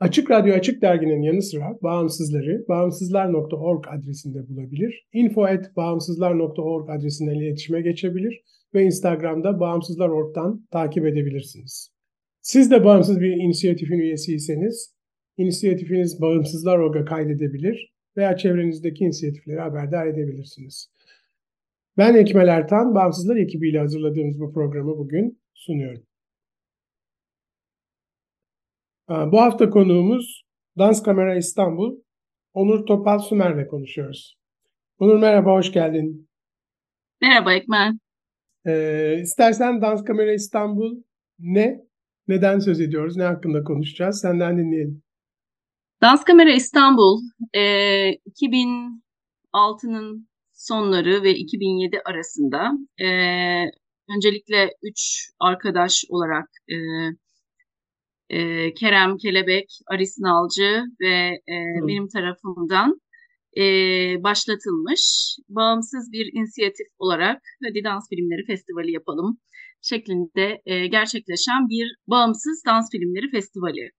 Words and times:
Açık 0.00 0.30
Radyo 0.30 0.54
Açık 0.54 0.82
Dergi'nin 0.82 1.22
yanı 1.22 1.42
sıra 1.42 1.78
bağımsızları 1.82 2.64
bağımsızlar.org 2.68 3.84
adresinde 3.88 4.48
bulabilir. 4.48 5.06
info.bağımsızlar.org 5.12 6.90
adresinden 6.90 7.34
iletişime 7.34 7.80
geçebilir 7.80 8.42
ve 8.74 8.82
Instagram'da 8.82 9.60
bağımsızlar.org'dan 9.60 10.66
takip 10.70 11.06
edebilirsiniz. 11.06 11.90
Siz 12.40 12.70
de 12.70 12.84
bağımsız 12.84 13.20
bir 13.20 13.36
inisiyatifin 13.36 13.98
üyesiyseniz 13.98 14.94
inisiyatifiniz 15.36 16.20
Bağımsızlar.org'a 16.20 17.04
kaydedebilir 17.04 17.92
veya 18.16 18.36
çevrenizdeki 18.36 19.04
inisiyatifleri 19.04 19.60
haberdar 19.60 20.06
edebilirsiniz. 20.06 20.90
Ben 21.96 22.14
Ekmel 22.14 22.48
Ertan, 22.48 22.94
Bağımsızlar 22.94 23.36
ekibiyle 23.36 23.78
hazırladığımız 23.78 24.40
bu 24.40 24.52
programı 24.52 24.98
bugün 24.98 25.40
sunuyorum. 25.54 26.07
Bu 29.08 29.40
hafta 29.40 29.70
konuğumuz 29.70 30.42
Dans 30.78 31.02
Kamera 31.02 31.36
İstanbul, 31.36 31.96
Onur 32.52 32.86
Topal 32.86 33.18
Sümer'le 33.18 33.68
konuşuyoruz. 33.68 34.38
Onur 34.98 35.18
merhaba, 35.18 35.52
hoş 35.52 35.72
geldin. 35.72 36.28
Merhaba 37.20 37.52
Ekmel. 37.52 37.92
Ee, 38.66 39.20
istersen 39.22 39.82
Dans 39.82 40.04
Kamera 40.04 40.32
İstanbul 40.32 41.02
ne? 41.38 41.80
Neden 42.28 42.58
söz 42.58 42.80
ediyoruz? 42.80 43.16
Ne 43.16 43.22
hakkında 43.22 43.64
konuşacağız? 43.64 44.20
Senden 44.20 44.58
dinleyelim. 44.58 45.02
Dans 46.02 46.24
Kamera 46.24 46.50
İstanbul 46.50 47.20
e, 47.54 47.60
2006'nın 48.10 50.28
sonları 50.52 51.22
ve 51.22 51.34
2007 51.34 52.00
arasında 52.04 52.70
e, 53.00 53.08
öncelikle 54.16 54.70
üç 54.82 55.28
arkadaş 55.40 56.04
olarak 56.08 56.48
e, 56.70 56.76
e, 58.30 58.74
Kerem 58.74 59.16
Kelebek, 59.16 59.68
Aris 59.86 60.18
Nalcı 60.18 60.82
ve 61.00 61.16
e, 61.48 61.56
benim 61.88 62.08
tarafımdan 62.08 63.00
e, 63.56 63.62
başlatılmış 64.22 65.36
bağımsız 65.48 66.12
bir 66.12 66.30
inisiyatif 66.32 66.86
olarak 66.98 67.42
Hadi 67.64 67.84
Dans 67.84 68.08
Filmleri 68.08 68.46
Festivali 68.46 68.92
yapalım 68.92 69.38
şeklinde 69.82 70.62
e, 70.66 70.86
gerçekleşen 70.86 71.68
bir 71.68 71.96
bağımsız 72.06 72.62
dans 72.66 72.90
filmleri 72.92 73.30
festivali. 73.30 73.90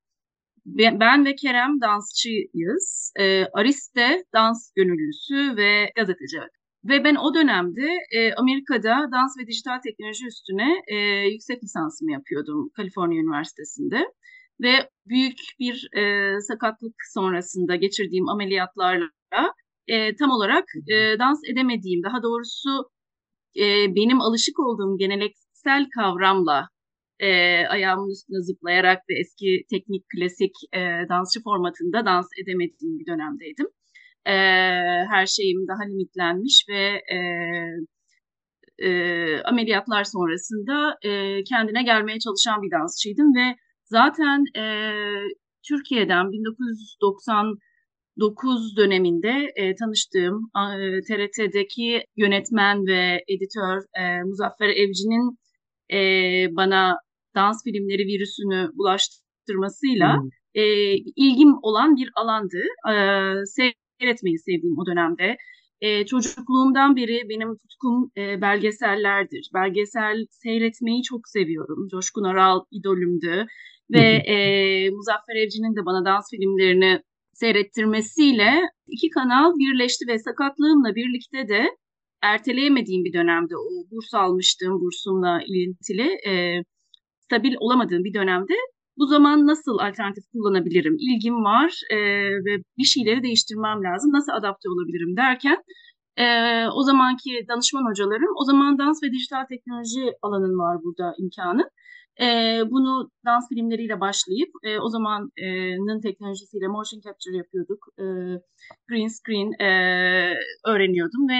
Ben 0.66 1.26
ve 1.26 1.36
Kerem 1.36 1.82
dansçıyız. 1.82 3.14
E, 3.20 3.46
Aris 3.54 3.96
de 3.96 4.24
dans 4.34 4.72
gönüllüsü 4.76 5.58
ve 5.58 5.92
gazeteci. 5.96 6.40
Ve 6.84 7.04
ben 7.04 7.16
o 7.16 7.34
dönemde 7.34 7.88
e, 8.12 8.34
Amerika'da 8.34 9.12
dans 9.12 9.38
ve 9.40 9.48
dijital 9.48 9.80
teknoloji 9.84 10.26
üstüne 10.28 10.82
e, 10.88 10.96
yüksek 11.28 11.64
lisansımı 11.64 12.12
yapıyordum 12.12 12.70
Kaliforniya 12.76 13.22
Üniversitesi'nde. 13.22 14.14
Ve 14.62 14.90
büyük 15.06 15.38
bir 15.60 15.90
e, 15.98 16.34
sakatlık 16.42 16.96
sonrasında 17.14 17.76
geçirdiğim 17.76 18.30
ameliyatlarla 18.30 19.54
e, 19.88 20.16
tam 20.16 20.32
olarak 20.32 20.66
e, 20.88 21.20
dans 21.20 21.40
edemediğim, 21.52 22.04
daha 22.04 22.24
doğrusu 22.24 22.90
e, 23.58 23.96
benim 23.96 24.22
alışık 24.22 24.60
olduğum 24.60 24.98
geneleksel 24.98 25.90
kavramla 25.96 26.68
e, 27.20 27.30
ayağımın 27.68 28.12
üstüne 28.12 28.42
zıplayarak 28.42 29.00
ve 29.10 29.20
eski 29.20 29.66
teknik 29.70 30.04
klasik 30.10 30.54
e, 30.74 30.80
dansçı 31.10 31.44
formatında 31.44 32.06
dans 32.06 32.28
edemediğim 32.44 33.00
bir 33.00 33.06
dönemdeydim. 33.06 33.68
E, 34.30 34.34
her 35.10 35.26
şeyim 35.26 35.68
daha 35.68 35.84
limitlenmiş 35.84 36.66
ve 36.70 37.02
e, 37.16 37.18
e, 38.78 38.90
ameliyatlar 39.42 40.04
sonrasında 40.04 40.98
e, 41.04 41.44
kendine 41.44 41.84
gelmeye 41.84 42.20
çalışan 42.20 42.62
bir 42.62 42.72
dansçıydım 42.72 43.36
ve 43.36 43.56
zaten 43.86 44.44
e, 44.58 44.64
Türkiye'den 45.68 46.32
1999 46.32 48.78
döneminde 48.78 49.52
e, 49.56 49.76
tanıştığım 49.76 50.52
e, 50.58 50.60
TRT'deki 51.02 52.04
yönetmen 52.18 52.88
ve 52.88 53.24
editör 53.28 53.82
e, 54.00 54.24
Muzaffer 54.24 54.70
Evci'nin 54.70 55.38
e, 55.94 56.00
bana 56.56 56.98
dans 57.36 57.64
filmleri 57.64 58.06
virüsünü 58.08 58.70
bulaştırmasıyla 58.78 60.18
hmm. 60.18 60.30
e, 60.56 60.64
ilgim 61.16 61.54
olan 61.62 61.96
bir 61.96 62.10
alandı. 62.16 62.62
E, 62.92 62.96
seyretmeyi 64.00 64.40
sevdiğim 64.40 64.78
o 64.80 64.86
dönemde. 64.86 65.38
E, 65.82 66.06
çocukluğumdan 66.06 66.96
beri 66.96 67.30
benim 67.30 67.58
tutkum 67.58 68.12
e, 68.18 68.42
belgesellerdir. 68.42 69.50
Belgesel 69.54 70.26
seyretmeyi 70.30 71.04
çok 71.04 71.30
seviyorum. 71.30 71.88
Coşkun 71.92 72.24
Aral 72.24 72.60
idolümdü. 72.72 73.46
Ve 73.92 74.08
e, 74.34 74.36
Muzaffer 74.90 75.36
Evci'nin 75.36 75.76
de 75.76 75.86
bana 75.86 76.06
dans 76.06 76.30
filmlerini 76.32 77.02
seyrettirmesiyle 77.34 78.62
iki 78.88 79.10
kanal 79.10 79.54
birleşti 79.54 80.08
ve 80.08 80.20
sakatlığımla 80.20 80.96
birlikte 80.96 81.48
de 81.48 81.66
erteleyemediğim 82.22 83.04
bir 83.06 83.14
dönemde 83.14 83.58
o 83.58 83.92
burs 83.92 84.14
almıştım 84.14 84.82
bursumla 84.82 85.42
ilintili 85.48 86.08
e, 86.30 86.64
stabil 87.20 87.56
olamadığım 87.60 88.04
bir 88.04 88.14
dönemde 88.14 88.54
bu 89.00 89.06
zaman 89.08 89.48
nasıl 89.48 89.78
alternatif 89.80 90.24
kullanabilirim? 90.32 90.98
İlgim 91.00 91.44
var 91.46 91.82
e, 91.92 91.98
ve 92.46 92.64
bir 92.78 92.84
şeyleri 92.84 93.24
değiştirmem 93.24 93.84
lazım. 93.84 94.14
Nasıl 94.14 94.32
adapte 94.32 94.70
olabilirim 94.70 95.18
derken 95.18 95.58
e, 96.18 96.26
o 96.68 96.84
zamanki 96.84 97.46
danışman 97.50 97.90
hocalarım, 97.90 98.34
o 98.42 98.44
zaman 98.46 98.78
dans 98.78 99.04
ve 99.04 99.12
dijital 99.12 99.46
teknoloji 99.46 100.14
alanın 100.22 100.60
var 100.60 100.78
burada 100.84 101.16
imkanı. 101.18 101.70
E, 102.22 102.26
bunu 102.72 103.10
dans 103.26 103.50
filmleriyle 103.50 104.00
başlayıp 104.00 104.50
e, 104.64 104.80
o 104.80 104.90
zamanın 104.90 106.02
teknolojisiyle 106.02 106.68
motion 106.68 107.02
capture 107.02 107.38
yapıyorduk. 107.38 107.88
E, 108.00 108.06
green 108.90 109.08
screen 109.08 109.52
e, 109.62 109.70
öğreniyordum 110.66 111.30
ve 111.30 111.40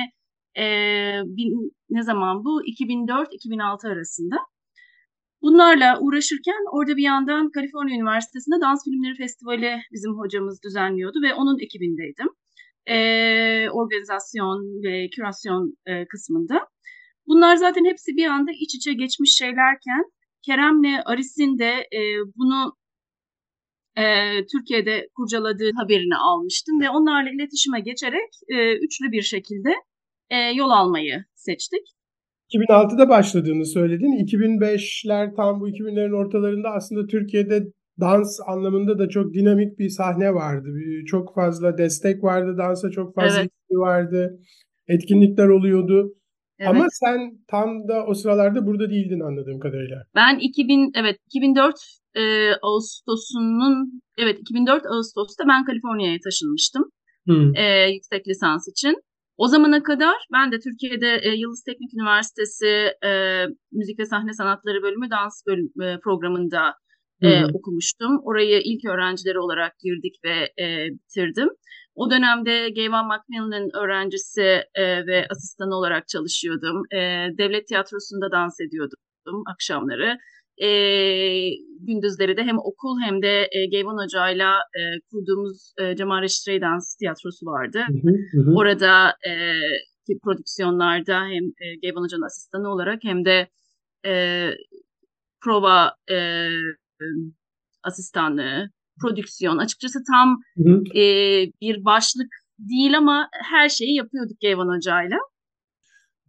e, 0.64 0.66
bin, 1.26 1.72
ne 1.90 2.04
zaman 2.04 2.44
bu? 2.46 2.64
2004-2006 2.64 3.92
arasında. 3.92 4.36
Bunlarla 5.42 6.00
uğraşırken 6.02 6.64
orada 6.72 6.98
bir 6.98 7.04
yandan 7.04 7.52
Kaliforniya 7.52 7.98
Üniversitesi'nde 7.98 8.62
Dans 8.62 8.84
Filmleri 8.84 9.16
Festivali 9.16 9.82
bizim 9.92 10.12
hocamız 10.12 10.64
düzenliyordu 10.64 11.22
ve 11.22 11.34
onun 11.34 11.60
ekibindeydim. 11.60 12.28
E, 12.86 13.70
organizasyon 13.70 14.84
ve 14.84 15.10
kürasyon 15.10 15.78
e, 15.86 16.08
kısmında. 16.08 16.68
Bunlar 17.28 17.56
zaten 17.56 17.86
hepsi 17.86 18.16
bir 18.16 18.26
anda 18.26 18.52
iç 18.52 18.76
içe 18.76 18.94
geçmiş 18.94 19.36
şeylerken 19.38 20.04
Kerem'le 20.46 21.02
Aris'in 21.06 21.60
de 21.60 21.72
e, 21.94 22.00
bunu 22.36 22.76
e, 23.98 24.04
Türkiye'de 24.46 25.10
kurcaladığı 25.16 25.72
haberini 25.74 26.16
almıştım 26.16 26.82
ve 26.82 26.90
onlarla 26.90 27.30
iletişime 27.30 27.80
geçerek 27.80 28.30
e, 28.48 28.78
üçlü 28.78 29.12
bir 29.12 29.22
şekilde 29.22 29.74
e, 30.30 30.38
yol 30.38 30.70
almayı 30.70 31.26
seçtik. 31.36 31.99
2006'da 32.54 33.10
başladığını 33.10 33.66
söyledin. 33.66 34.26
2005'ler 34.26 35.36
tam 35.36 35.60
bu 35.60 35.70
2000'lerin 35.70 36.16
ortalarında 36.16 36.70
aslında 36.70 37.08
Türkiye'de 37.08 37.64
dans 38.00 38.40
anlamında 38.48 39.00
da 39.00 39.10
çok 39.10 39.34
dinamik 39.34 39.80
bir 39.80 39.90
sahne 39.90 40.34
vardı. 40.34 40.68
Çok 41.06 41.36
fazla 41.36 41.78
destek 41.78 42.24
vardı, 42.24 42.58
dansa 42.58 42.92
çok 42.92 43.16
fazla 43.16 43.42
evet. 43.42 43.52
vardı. 43.72 44.40
Etkinlikler 44.88 45.48
oluyordu. 45.48 46.14
Evet. 46.60 46.70
Ama 46.70 46.88
sen 46.90 47.20
tam 47.48 47.88
da 47.88 48.06
o 48.06 48.14
sıralarda 48.14 48.66
burada 48.66 48.90
değildin 48.90 49.20
anladığım 49.20 49.60
kadarıyla. 49.60 50.04
Ben 50.16 50.40
2000 50.40 50.92
evet 50.96 51.18
2004 51.26 51.76
e, 52.16 52.22
Ağustos'unun 52.62 54.02
evet 54.18 54.40
2004 54.40 54.86
Ağustos'ta 54.86 55.44
ben 55.48 55.66
Kaliforniya'ya 55.66 56.18
taşınmıştım 56.24 56.84
Hı. 57.28 57.52
e, 57.56 57.92
yüksek 57.92 58.28
lisans 58.28 58.68
için. 58.68 58.96
O 59.40 59.48
zamana 59.48 59.84
kadar 59.84 60.16
ben 60.34 60.52
de 60.52 60.60
Türkiye'de 60.60 61.20
e, 61.22 61.30
Yıldız 61.36 61.64
Teknik 61.64 61.94
Üniversitesi 61.94 62.94
e, 63.06 63.12
Müzik 63.72 64.00
ve 64.00 64.06
Sahne 64.06 64.34
Sanatları 64.34 64.84
Bölümü 64.84 65.10
dans 65.10 65.44
bölüm, 65.48 65.72
e, 65.82 66.00
programında 66.00 66.74
e, 67.22 67.46
okumuştum. 67.46 68.20
Orayı 68.24 68.62
ilk 68.64 68.86
öğrencileri 68.86 69.40
olarak 69.40 69.80
girdik 69.80 70.16
ve 70.26 70.64
e, 70.64 70.88
bitirdim. 70.90 71.50
O 71.96 72.12
dönemde 72.12 72.70
Gayvan 72.70 73.08
Macmillan'ın 73.08 73.70
öğrencisi 73.84 74.64
e, 74.76 75.08
ve 75.08 75.28
asistanı 75.30 75.76
olarak 75.76 76.08
çalışıyordum. 76.08 76.84
E, 76.92 76.98
devlet 77.38 77.68
tiyatrosunda 77.68 78.32
dans 78.32 78.60
ediyordum 78.60 79.44
akşamları. 79.54 80.18
E, 80.62 80.70
gündüzleri 81.88 82.38
de 82.38 82.44
hem 82.44 82.58
okul 82.58 83.00
hem 83.06 83.22
de 83.22 83.50
e, 83.52 83.70
Gayvan 83.70 84.04
Hoca'yla 84.04 84.54
e, 84.54 84.82
kurduğumuz 85.12 85.74
e, 85.82 85.96
Cemal 85.96 86.22
Reşit 86.22 86.48
Rey 86.48 86.62
Dans 86.62 86.96
Tiyatrosu 86.96 87.46
vardı. 87.46 87.80
Hı 87.88 88.10
hı. 88.40 88.56
Orada 88.56 89.10
e, 89.28 89.32
ki 90.08 90.20
prodüksiyonlarda 90.24 91.26
hem 91.26 91.44
e, 91.44 91.66
Gayvan 91.82 92.04
Hoca'nın 92.04 92.26
asistanı 92.26 92.70
olarak 92.70 93.00
hem 93.04 93.26
de 93.26 93.48
e, 94.06 94.14
prova 95.42 95.96
e, 96.12 96.50
asistanlığı, 97.84 98.70
prodüksiyon. 99.02 99.58
Açıkçası 99.58 100.00
tam 100.12 100.42
Hı 100.58 100.64
hı. 100.70 101.00
e, 101.00 101.04
bir 101.62 101.86
başlık 101.86 102.28
değil 102.60 102.98
ama 102.98 103.30
her 103.52 103.70
şeyi 103.70 103.96
yapıyorduk 103.96 104.42
Gayvan 104.42 104.76
Hoca'yla. 104.76 105.18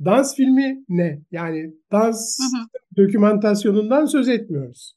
Dans 0.04 0.36
filmi 0.36 0.84
ne? 0.88 1.22
Yani 1.30 1.74
dans 1.92 2.38
Hı 2.40 2.58
hı. 2.58 2.66
dokümantasyonundan 2.96 4.06
söz 4.06 4.28
etmiyoruz. 4.28 4.94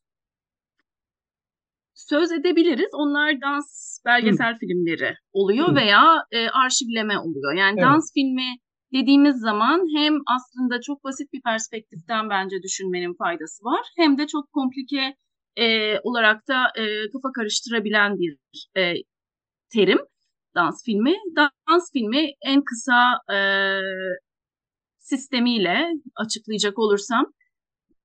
Söz 1.94 2.32
edebiliriz. 2.32 2.90
Onlar 2.94 3.42
dans 3.42 4.00
belgesel 4.06 4.58
filmleri 4.60 5.16
oluyor 5.34 5.68
Hı. 5.68 5.76
veya 5.76 6.04
e, 6.32 6.50
arşivleme 6.50 7.20
oluyor. 7.20 7.54
Yani 7.54 7.80
Evet. 7.80 7.90
dans 7.90 8.14
filmi 8.14 8.58
dediğimiz 8.94 9.36
zaman 9.40 9.86
hem 9.98 10.14
aslında 10.36 10.82
çok 10.82 11.04
basit 11.04 11.34
bir 11.34 11.42
perspektiften 11.42 12.30
bence 12.30 12.56
düşünmenin 12.64 13.14
faydası 13.14 13.64
var. 13.64 13.82
Hem 13.98 14.18
de 14.18 14.28
çok 14.28 14.52
komplike 14.52 15.16
e, 15.56 16.00
olarak 16.00 16.48
da 16.48 16.66
e, 16.78 16.84
kafa 17.12 17.32
karıştırabilen 17.36 18.18
bir 18.20 18.38
e, 18.78 18.94
terim 19.74 20.00
dans 20.56 20.86
filmi. 20.86 21.16
Dans 21.70 21.92
filmi 21.94 22.32
en 22.46 22.62
kısa 22.64 23.20
e, 23.34 23.38
sistemiyle 25.14 25.88
açıklayacak 26.16 26.80
olursam 26.80 27.26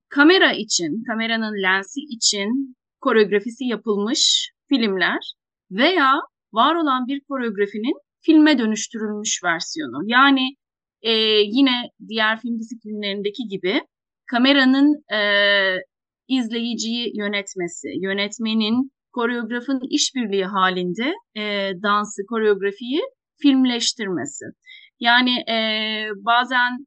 kamera 0.09 0.51
için, 0.53 1.03
kameranın 1.07 1.63
lensi 1.63 1.99
için 1.99 2.75
koreografisi 3.01 3.65
yapılmış 3.65 4.51
filmler 4.69 5.33
veya 5.71 6.13
var 6.53 6.75
olan 6.75 7.07
bir 7.07 7.21
koreografinin 7.29 7.95
filme 8.21 8.57
dönüştürülmüş 8.57 9.43
versiyonu. 9.43 10.01
Yani 10.05 10.55
e, 11.01 11.11
yine 11.57 11.89
diğer 12.07 12.39
film 12.41 12.59
disiplinlerindeki 12.59 13.43
gibi 13.49 13.81
kameranın 14.31 15.03
e, 15.13 15.21
izleyiciyi 16.27 17.11
yönetmesi, 17.17 17.87
yönetmenin 18.01 18.91
koreografın 19.11 19.81
işbirliği 19.89 20.45
halinde 20.45 21.13
e, 21.35 21.71
dansı, 21.83 22.21
koreografiyi 22.29 23.01
filmleştirmesi. 23.41 24.45
Yani 24.99 25.35
e, 25.49 25.57
bazen 26.15 26.85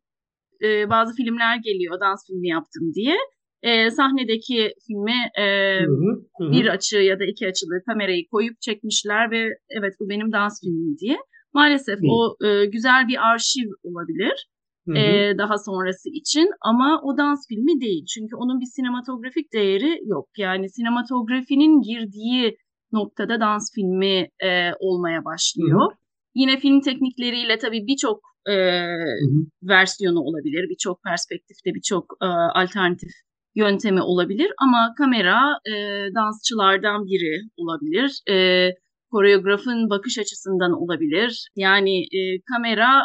e, 0.62 0.91
bazı 0.91 1.14
filmler 1.14 1.56
geliyor 1.56 2.00
dans 2.00 2.26
filmi 2.26 2.49
yaptım 2.49 2.94
diye. 2.94 3.17
E, 3.62 3.91
sahnedeki 3.91 4.73
filmi 4.87 5.19
e, 5.38 5.44
Hı 5.81 5.93
hı, 5.93 6.11
hı 6.38 6.44
hı. 6.44 6.53
bir 6.53 6.67
açı 6.67 6.97
ya 6.97 7.19
da 7.20 7.25
iki 7.25 7.47
açılı 7.47 7.82
kamerayı 7.87 8.29
koyup 8.31 8.61
çekmişler 8.61 9.31
ve 9.31 9.49
evet 9.70 9.94
bu 10.00 10.09
benim 10.09 10.32
dans 10.32 10.61
filmim 10.61 10.97
diye. 11.00 11.17
Maalesef 11.55 11.99
Hı. 11.99 12.06
o 12.11 12.47
e, 12.47 12.67
güzel 12.67 13.09
bir 13.09 13.31
arşiv 13.31 13.69
olabilir 13.82 14.49
Hı 14.88 14.93
hı. 14.93 14.99
e, 14.99 15.38
daha 15.38 15.59
sonrası 15.59 16.09
için 16.09 16.50
ama 16.61 17.00
o 17.05 17.19
dans 17.19 17.49
filmi 17.49 17.81
değil. 17.81 18.05
Çünkü 18.14 18.37
onun 18.37 18.61
bir 18.61 18.67
sinematografik 18.67 19.53
değeri 19.53 19.99
yok. 20.05 20.29
Yani 20.38 20.70
sinematografinin 20.70 21.81
girdiği 21.81 22.56
noktada 22.93 23.41
dans 23.41 23.75
filmi 23.75 24.29
e, 24.44 24.70
olmaya 24.81 25.25
başlıyor. 25.25 25.93
Yine 26.35 26.56
film 26.56 26.81
teknikleriyle 26.81 27.59
tabii 27.59 27.87
birçok 27.87 28.31
e, 28.48 28.52
Hı 28.52 29.26
hı. 29.30 29.46
versiyonu 29.62 30.20
olabilir, 30.20 30.68
birçok 30.70 31.02
perspektifte 31.02 31.74
birçok 31.74 32.04
e, 32.22 32.26
alternatif 32.26 33.10
yöntemi 33.54 34.02
olabilir 34.02 34.52
ama 34.58 34.94
kamera 34.98 35.58
e, 35.66 35.72
dansçılardan 36.14 37.06
biri 37.06 37.40
olabilir. 37.56 38.22
E, 38.30 38.68
koreografın 39.10 39.90
bakış 39.90 40.18
açısından 40.18 40.72
olabilir. 40.72 41.48
Yani 41.56 42.00
e, 42.02 42.40
kamera 42.52 43.04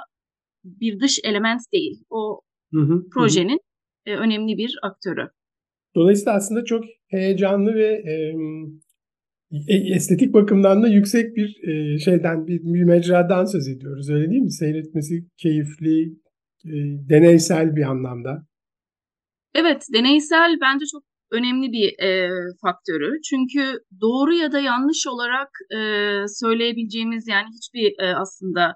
bir 0.63 0.99
dış 0.99 1.19
element 1.23 1.61
değil. 1.73 2.03
O 2.09 2.41
Hı 2.73 2.79
hı, 2.79 2.83
hı 2.83 2.93
hı. 2.93 3.09
projenin 3.13 3.59
e, 4.05 4.15
önemli 4.15 4.57
bir 4.57 4.79
aktörü. 4.81 5.29
Dolayısıyla 5.95 6.33
aslında 6.33 6.65
çok 6.65 6.83
heyecanlı 7.07 7.75
ve 7.75 7.85
e- 7.85 8.35
estetik 9.67 10.33
bakımdan 10.33 10.83
da 10.83 10.87
yüksek 10.87 11.35
bir 11.35 11.69
e, 11.69 11.99
şeyden 11.99 12.47
bir, 12.47 12.59
bir 12.63 12.83
mecradan 12.83 13.45
söz 13.45 13.67
ediyoruz 13.67 14.09
öyle 14.09 14.29
değil 14.29 14.41
mi? 14.41 14.51
Seyretmesi 14.51 15.25
keyifli, 15.37 16.01
e, 16.65 16.75
deneysel 17.09 17.75
bir 17.75 17.83
anlamda. 17.83 18.45
Evet, 19.55 19.85
deneysel 19.93 20.57
bence 20.61 20.85
çok 20.91 21.03
önemli 21.31 21.71
bir 21.71 22.03
e, 22.03 22.29
faktörü. 22.61 23.21
Çünkü 23.29 23.79
doğru 24.01 24.33
ya 24.33 24.51
da 24.51 24.59
yanlış 24.59 25.07
olarak 25.07 25.49
e, 25.71 25.79
söyleyebileceğimiz 26.27 27.27
yani 27.27 27.47
hiçbir 27.55 28.03
e, 28.03 28.15
aslında 28.15 28.73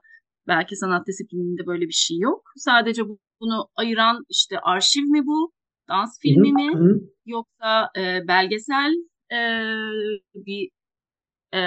belki 0.47 0.75
sanat 0.75 1.07
disiplininde 1.07 1.65
böyle 1.65 1.85
bir 1.85 1.93
şey 2.07 2.17
yok. 2.17 2.41
Sadece 2.57 3.07
bu- 3.07 3.19
bunu 3.41 3.67
ayıran 3.75 4.23
işte 4.29 4.59
arşiv 4.59 5.03
mi 5.03 5.25
bu, 5.25 5.51
dans 5.89 6.19
filmi 6.21 6.49
Hı 6.49 6.53
mi 6.53 6.99
yoksa 7.25 7.89
e, 7.97 8.27
belgesel 8.27 8.93
e, 9.31 9.39
bir 10.35 10.69
e, 11.53 11.59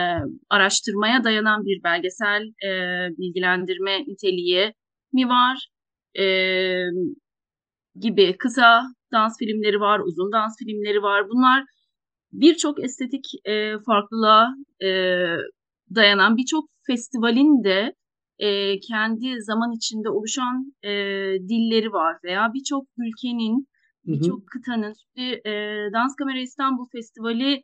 araştırmaya 0.51 1.25
dayanan 1.25 1.65
bir 1.65 1.83
belgesel 1.85 2.43
e, 2.43 2.71
bilgilendirme 3.19 4.01
niteliği 4.03 4.73
mi 5.13 5.29
var? 5.29 5.69
E, 6.19 6.25
gibi 8.01 8.37
kısa 8.39 8.83
dans 9.13 9.39
filmleri 9.39 9.81
var, 9.81 10.01
uzun 10.01 10.33
dans 10.33 10.57
filmleri 10.59 11.03
var. 11.03 11.29
Bunlar 11.29 11.65
birçok 12.33 12.85
estetik 12.85 13.25
e, 13.45 13.75
farklılığa 13.87 14.55
e, 14.83 14.89
dayanan 15.95 16.37
birçok 16.37 16.65
festivalin 16.87 17.65
de 17.65 17.95
e, 18.39 18.81
kendi 18.81 19.43
zaman 19.43 19.73
içinde 19.77 20.09
oluşan 20.11 20.75
e, 20.83 20.91
dilleri 21.49 21.93
var 21.93 22.17
veya 22.25 22.51
birçok 22.55 22.85
ülkenin. 22.99 23.69
Birçok 24.07 24.47
kıtanın. 24.47 24.93
Şimdi, 24.93 25.31
e, 25.49 25.53
Dans 25.93 26.17
Kamera 26.17 26.39
İstanbul 26.39 26.87
Festivali 26.93 27.63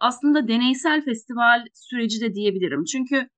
aslında 0.00 0.48
deneysel 0.48 1.04
festival 1.04 1.64
süreci 1.74 2.20
de 2.20 2.34
diyebilirim. 2.34 2.84
Çünkü 2.84 3.28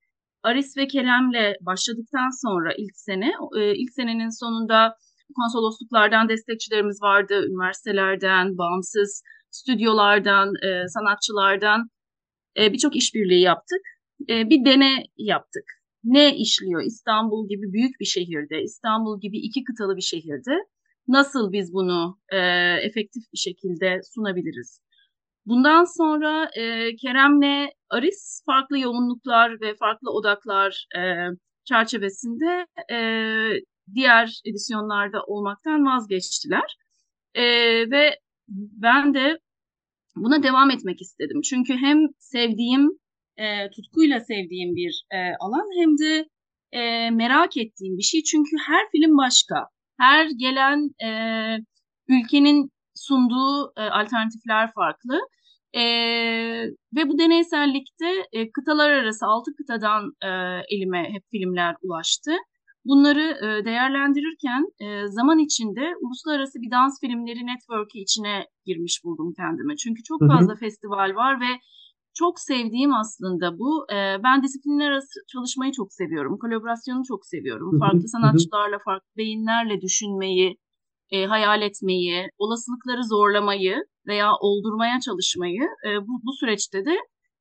Aris 0.42 0.76
ve 0.76 0.86
Kerem'le 0.86 1.54
başladıktan 1.60 2.30
sonra 2.42 2.72
ilk 2.78 2.96
sene, 2.96 3.32
e, 3.58 3.74
ilk 3.74 3.92
senenin 3.92 4.40
sonunda 4.40 4.96
konsolosluklardan 5.36 6.28
destekçilerimiz 6.28 7.02
vardı, 7.02 7.46
üniversitelerden, 7.48 8.58
bağımsız 8.58 9.22
stüdyolardan, 9.50 10.48
e, 10.48 10.88
sanatçılardan 10.88 11.88
e, 12.58 12.72
birçok 12.72 12.96
işbirliği 12.96 13.40
yaptık. 13.40 13.80
E, 14.28 14.50
bir 14.50 14.64
dene 14.64 15.04
yaptık. 15.16 15.64
Ne 16.04 16.36
işliyor 16.36 16.82
İstanbul 16.82 17.48
gibi 17.48 17.72
büyük 17.72 18.00
bir 18.00 18.04
şehirde, 18.04 18.62
İstanbul 18.62 19.20
gibi 19.20 19.38
iki 19.38 19.64
kıtalı 19.64 19.96
bir 19.96 20.02
şehirde? 20.12 20.56
Nasıl 21.08 21.52
biz 21.52 21.72
bunu 21.72 22.18
e, 22.32 22.38
efektif 22.82 23.22
bir 23.32 23.38
şekilde 23.38 24.00
sunabiliriz? 24.14 24.80
Bundan 25.46 25.84
sonra 25.84 26.50
e, 26.56 26.96
Kerem'le 26.96 27.68
Aris 27.90 28.42
farklı 28.46 28.78
yoğunluklar 28.78 29.60
ve 29.60 29.74
farklı 29.76 30.10
odaklar 30.10 30.86
e, 30.96 31.00
çerçevesinde 31.64 32.66
e, 32.92 32.98
diğer 33.94 34.40
edisyonlarda 34.44 35.22
olmaktan 35.26 35.86
vazgeçtiler. 35.86 36.76
E, 37.34 37.42
ve 37.90 38.18
ben 38.48 39.14
de 39.14 39.38
buna 40.16 40.42
devam 40.42 40.70
etmek 40.70 41.00
istedim. 41.00 41.40
Çünkü 41.40 41.74
hem 41.74 41.98
sevdiğim, 42.18 42.90
e, 43.36 43.70
tutkuyla 43.70 44.20
sevdiğim 44.20 44.76
bir 44.76 45.04
e, 45.10 45.16
alan 45.40 45.68
hem 45.80 45.98
de 45.98 46.28
e, 46.72 47.10
merak 47.10 47.56
ettiğim 47.56 47.98
bir 47.98 48.02
şey. 48.02 48.22
Çünkü 48.22 48.56
her 48.66 48.90
film 48.90 49.16
başka. 49.18 49.75
Her 49.98 50.26
gelen 50.26 50.90
e, 51.04 51.10
ülkenin 52.08 52.70
sunduğu 52.94 53.72
e, 53.76 53.82
alternatifler 53.82 54.72
farklı. 54.72 55.20
E, 55.72 55.82
ve 56.96 57.08
bu 57.08 57.18
deneysellikte 57.18 58.06
e, 58.32 58.50
kıtalar 58.50 58.90
arası 58.90 59.26
altı 59.26 59.50
kıtadan 59.56 60.12
e, 60.22 60.28
elime 60.76 61.02
hep 61.12 61.22
filmler 61.30 61.74
ulaştı. 61.82 62.32
Bunları 62.84 63.38
e, 63.44 63.64
değerlendirirken 63.64 64.62
e, 64.80 65.08
zaman 65.08 65.38
içinde 65.38 65.94
uluslararası 66.00 66.62
bir 66.62 66.70
dans 66.70 67.00
filmleri 67.00 67.46
network'ü 67.46 67.98
içine 67.98 68.46
girmiş 68.66 69.00
buldum 69.04 69.32
kendime. 69.36 69.76
Çünkü 69.76 70.02
çok 70.02 70.20
fazla 70.20 70.52
hı 70.52 70.56
hı. 70.56 70.60
festival 70.60 71.14
var 71.14 71.40
ve 71.40 71.50
çok 72.18 72.40
sevdiğim 72.40 72.94
aslında 72.94 73.58
bu. 73.58 73.86
E, 73.92 73.96
ben 74.24 74.42
disiplinler 74.42 74.90
arası 74.90 75.20
çalışmayı 75.32 75.72
çok 75.72 75.92
seviyorum. 75.92 76.38
Kolaborasyonu 76.38 77.02
çok 77.08 77.26
seviyorum. 77.26 77.78
Farklı 77.78 78.08
sanatçılarla, 78.08 78.78
farklı 78.84 79.08
beyinlerle 79.16 79.80
düşünmeyi, 79.80 80.56
e, 81.10 81.26
hayal 81.26 81.62
etmeyi, 81.62 82.28
olasılıkları 82.38 83.04
zorlamayı 83.04 83.76
veya 84.06 84.30
oldurmaya 84.40 85.00
çalışmayı 85.00 85.62
e, 85.86 86.00
bu, 86.06 86.12
bu 86.26 86.32
süreçte 86.40 86.84
de 86.84 86.96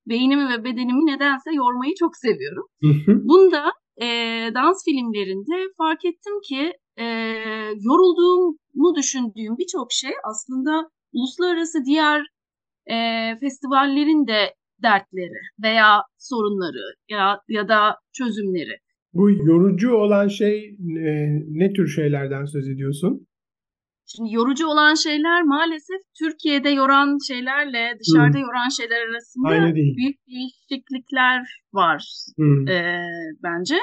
beynimi 0.08 0.50
ve 0.50 0.64
bedenimi 0.64 1.06
nedense 1.06 1.54
yormayı 1.54 1.94
çok 2.00 2.18
seviyorum. 2.18 2.66
Bunda 3.08 3.74
e, 4.02 4.08
dans 4.56 4.86
filmlerinde 4.86 5.74
fark 5.78 6.06
ettim 6.06 6.34
ki 6.50 6.74
e, 6.98 7.06
yorulduğumu 7.80 8.96
düşündüğüm 8.96 9.58
birçok 9.58 9.92
şey 9.92 10.12
aslında 10.30 10.90
uluslararası 11.14 11.86
diğer 11.86 12.26
e, 12.86 12.96
festivallerin 13.40 14.28
de 14.28 14.56
dertleri 14.88 15.42
veya 15.64 15.90
sorunları 16.18 16.86
ya, 17.10 17.40
ya 17.58 17.68
da 17.68 17.82
çözümleri. 18.18 18.76
Bu 19.14 19.32
yorucu 19.32 19.90
olan 19.94 20.28
şey 20.28 20.56
e, 21.08 21.12
ne 21.62 21.74
tür 21.74 21.88
şeylerden 21.88 22.46
söz 22.46 22.68
ediyorsun? 22.70 23.28
Şimdi 24.08 24.34
yorucu 24.34 24.68
olan 24.68 24.94
şeyler 24.94 25.44
maalesef 25.44 26.02
Türkiye'de 26.20 26.70
yoran 26.70 27.18
şeylerle 27.28 27.84
dışarıda 28.00 28.38
hmm. 28.38 28.46
yoran 28.48 28.70
şeyler 28.78 29.02
arasında 29.08 29.76
büyük 29.76 30.18
değişiklikler 30.28 31.42
var 31.74 32.04
hmm. 32.38 32.68
e, 32.68 33.02
bence. 33.44 33.76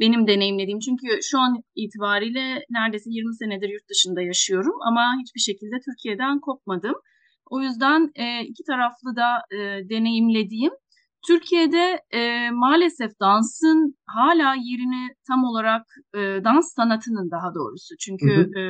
Benim 0.00 0.26
deneyimlediğim 0.26 0.78
çünkü 0.78 1.06
şu 1.22 1.38
an 1.38 1.62
itibariyle 1.74 2.64
neredeyse 2.70 3.10
20 3.10 3.36
senedir 3.36 3.68
yurt 3.68 3.88
dışında 3.90 4.22
yaşıyorum 4.22 4.76
ama 4.88 5.02
hiçbir 5.20 5.40
şekilde 5.40 5.76
Türkiye'den 5.86 6.40
kopmadım. 6.40 6.94
O 7.54 7.60
yüzden 7.60 8.10
e, 8.14 8.40
iki 8.40 8.62
taraflı 8.64 9.16
da 9.16 9.28
e, 9.56 9.58
deneyimlediğim 9.88 10.72
Türkiye'de 11.26 12.00
e, 12.10 12.50
maalesef 12.50 13.10
dansın 13.20 13.96
hala 14.06 14.54
yerini 14.54 15.14
tam 15.28 15.44
olarak 15.44 15.86
e, 16.14 16.18
dans 16.18 16.74
sanatının 16.74 17.30
daha 17.30 17.54
doğrusu 17.54 17.94
çünkü 18.00 18.36
hı 18.36 18.60
hı. 18.60 18.60
E, 18.60 18.64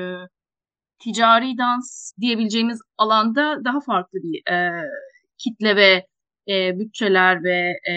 ticari 1.04 1.58
dans 1.58 2.12
diyebileceğimiz 2.20 2.80
alanda 2.98 3.64
daha 3.64 3.80
farklı 3.80 4.18
bir 4.22 4.52
e, 4.52 4.84
kitle 5.38 5.76
ve 5.76 6.06
e, 6.48 6.78
bütçeler 6.78 7.44
ve 7.44 7.72
e, 7.90 7.94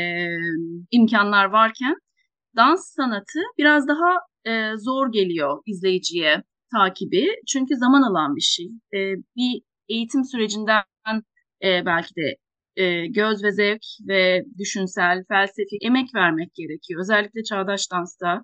imkanlar 0.91 1.45
varken 1.45 1.95
dans 2.55 2.93
sanatı 2.95 3.39
biraz 3.57 3.87
daha 3.87 4.13
e, 4.45 4.77
zor 4.77 5.11
geliyor 5.11 5.61
izleyiciye 5.65 6.43
takibi 6.71 7.27
çünkü 7.47 7.75
zaman 7.75 8.01
alan 8.01 8.35
bir 8.35 8.41
şey. 8.41 8.65
E, 8.93 8.99
bir 9.35 9.66
eğitim 9.89 10.23
sürecinden 10.23 10.83
e, 11.63 11.85
belki 11.85 12.15
de 12.15 12.35
e, 12.75 13.07
göz 13.07 13.43
ve 13.43 13.51
zevk 13.51 13.81
ve 14.07 14.43
düşünsel, 14.57 15.23
felsefi 15.27 15.77
emek 15.81 16.15
vermek 16.15 16.55
gerekiyor. 16.55 17.01
Özellikle 17.01 17.43
çağdaş 17.43 17.91
dansta 17.91 18.43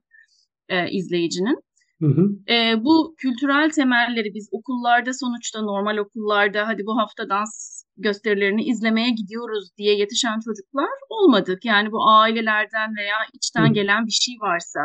e, 0.69 0.91
izleyicinin. 0.91 1.63
Hı 2.01 2.07
hı. 2.07 2.53
E, 2.53 2.83
bu 2.83 3.15
kültürel 3.17 3.69
temelleri 3.69 4.33
biz 4.33 4.49
okullarda 4.51 5.13
sonuçta 5.13 5.61
normal 5.61 5.97
okullarda 5.97 6.67
hadi 6.67 6.85
bu 6.85 6.97
hafta 6.97 7.29
dans 7.29 7.83
gösterilerini 7.97 8.63
izlemeye 8.63 9.09
gidiyoruz 9.09 9.69
diye 9.77 9.97
yetişen 9.97 10.39
çocuklar 10.45 10.89
olmadık. 11.09 11.65
Yani 11.65 11.91
bu 11.91 12.09
ailelerden 12.09 12.95
veya 12.97 13.15
içten 13.33 13.69
hı. 13.69 13.73
gelen 13.73 14.05
bir 14.05 14.11
şey 14.11 14.35
varsa. 14.41 14.79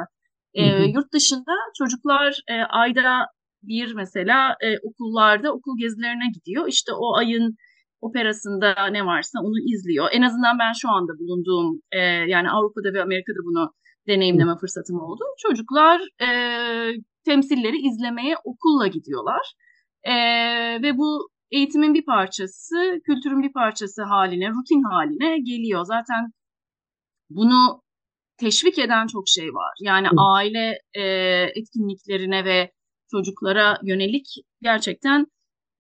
E. 0.55 0.85
Yurt 0.85 1.13
dışında 1.13 1.53
çocuklar 1.79 2.41
e, 2.49 2.55
ayda 2.55 3.27
bir 3.63 3.95
mesela 3.95 4.57
e, 4.61 4.79
okullarda 4.79 5.53
okul 5.53 5.79
gezilerine 5.79 6.31
gidiyor. 6.35 6.69
İşte 6.69 6.93
o 6.93 7.17
ayın 7.17 7.57
operasında 8.01 8.87
ne 8.87 9.07
varsa 9.07 9.39
onu 9.43 9.59
izliyor. 9.75 10.09
En 10.13 10.23
azından 10.23 10.59
ben 10.59 10.73
şu 10.73 10.89
anda 10.89 11.13
bulunduğum 11.19 11.81
e, 11.93 11.99
yani 11.99 12.51
Avrupa'da 12.51 12.93
ve 12.93 13.03
Amerika'da 13.03 13.45
bunu 13.45 13.73
deneyimleme 14.07 14.57
fırsatım 14.61 15.01
oldu. 15.01 15.25
Çocuklar 15.39 16.01
e, 16.23 16.29
temsilleri 17.25 17.77
izlemeye 17.77 18.37
okulla 18.45 18.87
gidiyorlar. 18.87 19.53
E, 20.03 20.15
ve 20.83 20.99
bu 20.99 21.29
eğitimin 21.51 21.95
bir 21.95 22.05
parçası, 22.05 23.01
kültürün 23.07 23.43
bir 23.43 23.53
parçası 23.53 24.03
haline, 24.03 24.51
rutin 24.51 24.83
haline 24.83 25.39
geliyor. 25.39 25.85
Zaten 25.85 26.33
bunu 27.31 27.83
teşvik 28.37 28.79
eden 28.79 29.07
çok 29.07 29.29
şey 29.29 29.49
var. 29.55 29.75
Yani 29.81 30.09
aile 30.19 30.79
e, 30.95 31.03
etkinliklerine 31.55 32.45
ve 32.45 32.73
çocuklara 33.11 33.79
yönelik 33.83 34.27
gerçekten 34.63 35.27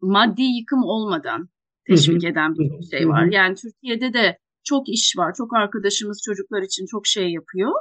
maddi 0.00 0.42
yıkım 0.42 0.82
olmadan 0.82 1.48
teşvik 1.86 2.24
eden 2.24 2.54
bir 2.58 2.86
şey 2.90 3.08
var. 3.08 3.24
Yani 3.24 3.54
Türkiye'de 3.54 4.12
de 4.12 4.38
çok 4.64 4.88
iş 4.88 5.14
var. 5.18 5.34
Çok 5.36 5.56
arkadaşımız 5.56 6.22
çocuklar 6.24 6.62
için 6.62 6.86
çok 6.86 7.06
şey 7.06 7.30
yapıyor. 7.32 7.72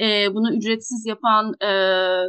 E, 0.00 0.34
bunu 0.34 0.56
ücretsiz 0.56 1.06
yapan 1.06 1.54
e, 1.60 1.70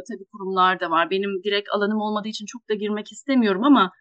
tabii 0.08 0.24
kurumlar 0.32 0.80
da 0.80 0.90
var. 0.90 1.10
Benim 1.10 1.42
direkt 1.44 1.68
alanım 1.72 2.00
olmadığı 2.00 2.28
için 2.28 2.46
çok 2.46 2.68
da 2.68 2.74
girmek 2.74 3.12
istemiyorum 3.12 3.64
ama 3.64 3.92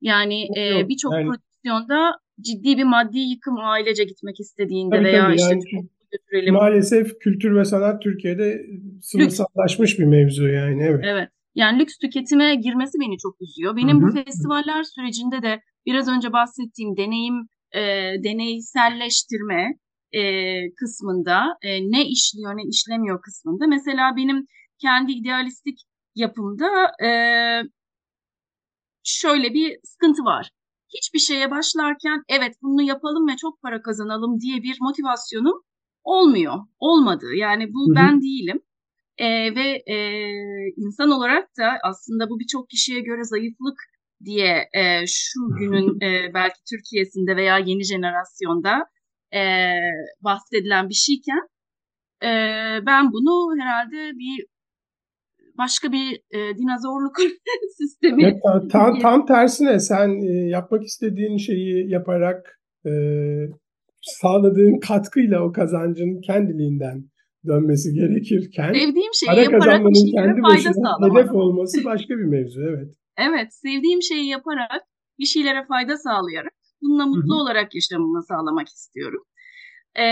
yani 0.00 0.44
e, 0.58 0.88
birçok 0.88 1.12
yani, 1.12 1.26
prodüksiyonda 1.26 2.18
ciddi 2.40 2.78
bir 2.78 2.84
maddi 2.84 3.18
yıkım 3.18 3.56
ailece 3.58 4.04
gitmek 4.04 4.40
istediğinde 4.40 4.96
tabii, 4.96 5.04
veya 5.04 5.24
tabii, 5.24 5.34
işte 5.34 5.54
yani, 5.54 5.88
götürelim. 6.12 6.54
Maalesef 6.54 7.18
kültür 7.20 7.56
ve 7.56 7.64
sanat 7.64 8.02
Türkiye'de 8.02 8.66
sınırsallaşmış 9.02 9.98
bir 9.98 10.04
mevzu 10.04 10.48
yani 10.48 10.82
evet. 10.82 11.00
Evet. 11.04 11.28
Yani 11.54 11.78
lüks 11.78 11.98
tüketime 11.98 12.54
girmesi 12.54 13.00
beni 13.00 13.18
çok 13.18 13.42
üzüyor. 13.42 13.76
Benim 13.76 14.02
Hı-hı. 14.02 14.08
bu 14.08 14.24
festivaller 14.24 14.82
sürecinde 14.82 15.42
de 15.42 15.60
biraz 15.86 16.08
önce 16.08 16.32
bahsettiğim 16.32 16.96
deneyim 16.96 17.34
e, 17.72 17.80
deneyselleştirme 18.24 19.74
e, 20.12 20.22
kısmında 20.74 21.58
e, 21.62 21.90
ne 21.90 22.06
işliyor 22.08 22.56
ne 22.56 22.62
işlemiyor 22.68 23.22
kısmında. 23.22 23.66
Mesela 23.66 24.16
benim 24.16 24.46
kendi 24.78 25.12
idealistik 25.12 25.78
yapımda 26.14 26.68
e, 27.04 27.08
şöyle 29.04 29.54
bir 29.54 29.78
sıkıntı 29.84 30.24
var. 30.24 30.50
Hiçbir 30.94 31.18
şeye 31.18 31.50
başlarken 31.50 32.22
evet 32.28 32.54
bunu 32.62 32.82
yapalım 32.82 33.28
ve 33.28 33.36
çok 33.36 33.62
para 33.62 33.82
kazanalım 33.82 34.40
diye 34.40 34.62
bir 34.62 34.76
motivasyonum 34.80 35.62
olmuyor. 36.04 36.54
Olmadı. 36.78 37.26
Yani 37.36 37.64
bu 37.74 37.86
Hı-hı. 37.86 37.94
ben 37.96 38.22
değilim. 38.22 38.60
E, 39.18 39.54
ve 39.54 39.82
e, 39.86 39.96
insan 40.76 41.10
olarak 41.10 41.48
da 41.58 41.78
aslında 41.84 42.30
bu 42.30 42.40
birçok 42.40 42.70
kişiye 42.70 43.00
göre 43.00 43.24
zayıflık 43.24 43.78
diye 44.24 44.68
e, 44.74 45.06
şu 45.06 45.40
günün 45.58 46.00
e, 46.00 46.34
belki 46.34 46.58
Türkiye'sinde 46.70 47.36
veya 47.36 47.58
yeni 47.58 47.84
jenerasyonda 47.84 48.84
e, 49.34 49.42
bahsedilen 50.20 50.88
bir 50.88 50.94
şeyken 50.94 51.48
e, 52.22 52.30
ben 52.86 53.12
bunu 53.12 53.60
herhalde 53.60 54.18
bir 54.18 54.46
başka 55.58 55.92
bir 55.92 56.20
e, 56.30 56.38
dinozorluk 56.58 57.16
sistemi. 57.78 58.24
Evet, 58.24 58.42
tam, 58.72 58.98
tam 58.98 59.26
tersine 59.26 59.78
sen 59.78 60.08
e, 60.08 60.48
yapmak 60.48 60.84
istediğin 60.84 61.36
şeyi 61.36 61.90
yaparak 61.90 62.60
e, 62.86 62.92
sağladığın 64.02 64.80
katkıyla 64.80 65.42
o 65.42 65.52
kazancın 65.52 66.20
kendiliğinden 66.20 67.04
dönmesi 67.46 67.94
gerekirken 67.94 68.72
sevdiğim 68.72 69.14
şeyi 69.14 69.26
para 69.26 69.40
yaparak 69.42 69.80
bir 69.90 69.94
şeylere 69.94 70.40
fayda 70.42 70.72
sağlamak. 70.72 71.18
Hedef 71.18 71.32
olması 71.32 71.84
başka 71.84 72.14
bir 72.18 72.24
mevzu 72.24 72.60
evet. 72.60 72.94
Evet, 73.18 73.54
sevdiğim 73.54 74.02
şeyi 74.02 74.26
yaparak 74.26 74.82
bir 75.18 75.26
şeylere 75.26 75.64
fayda 75.66 75.96
sağlayarak 75.96 76.52
bununla 76.82 77.06
mutlu 77.06 77.34
Hı-hı. 77.34 77.42
olarak 77.42 77.74
yaşamımı 77.74 78.22
sağlamak 78.22 78.68
istiyorum. 78.68 79.22
Ee, 79.96 80.04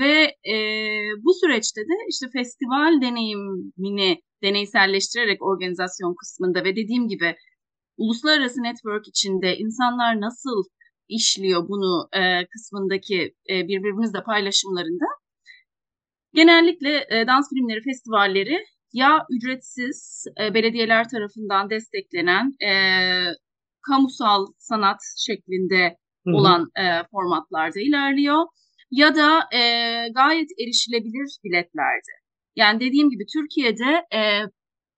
ve 0.00 0.14
e, 0.52 0.56
bu 1.24 1.34
süreçte 1.34 1.80
de 1.80 1.94
işte 2.08 2.26
festival 2.32 3.00
deneyimini 3.02 4.22
deneyselleştirerek 4.42 5.42
organizasyon 5.42 6.14
kısmında 6.14 6.64
ve 6.64 6.76
dediğim 6.76 7.08
gibi 7.08 7.36
uluslararası 7.96 8.62
network 8.62 9.08
içinde 9.08 9.56
insanlar 9.56 10.20
nasıl 10.20 10.62
işliyor 11.08 11.68
bunu 11.68 12.08
e, 12.12 12.46
kısmındaki 12.46 13.34
e, 13.50 13.68
birbirimizle 13.68 14.22
paylaşımlarında 14.22 15.04
genellikle 16.34 17.06
e, 17.10 17.26
dans 17.26 17.48
filmleri 17.50 17.82
festivalleri 17.82 18.58
ya 18.92 19.26
ücretsiz 19.30 20.24
e, 20.40 20.54
belediyeler 20.54 21.08
tarafından 21.08 21.70
desteklenen 21.70 22.52
e, 22.64 22.72
kamusal 23.86 24.46
sanat 24.58 25.00
şeklinde 25.26 25.96
Hı-hı. 26.26 26.36
olan 26.36 26.70
e, 26.78 26.84
formatlarda 27.10 27.80
ilerliyor 27.80 28.44
ya 28.90 29.14
da 29.14 29.56
e, 29.56 29.60
gayet 30.14 30.50
erişilebilir 30.62 31.38
biletlerde. 31.44 32.12
Yani 32.56 32.80
dediğim 32.80 33.10
gibi 33.10 33.24
Türkiye'de 33.34 34.16
e, 34.18 34.20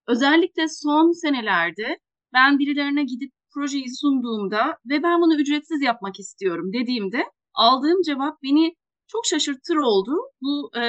özellikle 0.08 0.68
son 0.68 1.12
senelerde 1.22 1.98
ben 2.32 2.58
birilerine 2.58 3.04
gidip 3.04 3.32
projeyi 3.54 3.96
sunduğumda 4.00 4.78
ve 4.90 5.02
ben 5.02 5.20
bunu 5.20 5.40
ücretsiz 5.40 5.82
yapmak 5.82 6.20
istiyorum 6.20 6.72
dediğimde 6.72 7.24
aldığım 7.54 8.02
cevap 8.02 8.42
beni 8.42 8.74
çok 9.14 9.26
şaşırtır 9.26 9.76
oldu. 9.76 10.12
Bu 10.42 10.78
e, 10.78 10.84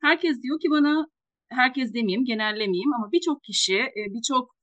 herkes 0.00 0.42
diyor 0.42 0.60
ki 0.60 0.68
bana 0.70 1.06
herkes 1.50 1.94
demeyeyim, 1.94 2.24
genellemeyeyim 2.24 2.92
ama 2.94 3.12
birçok 3.12 3.42
kişi, 3.42 3.76
e, 3.76 4.00
birçok 4.14 4.54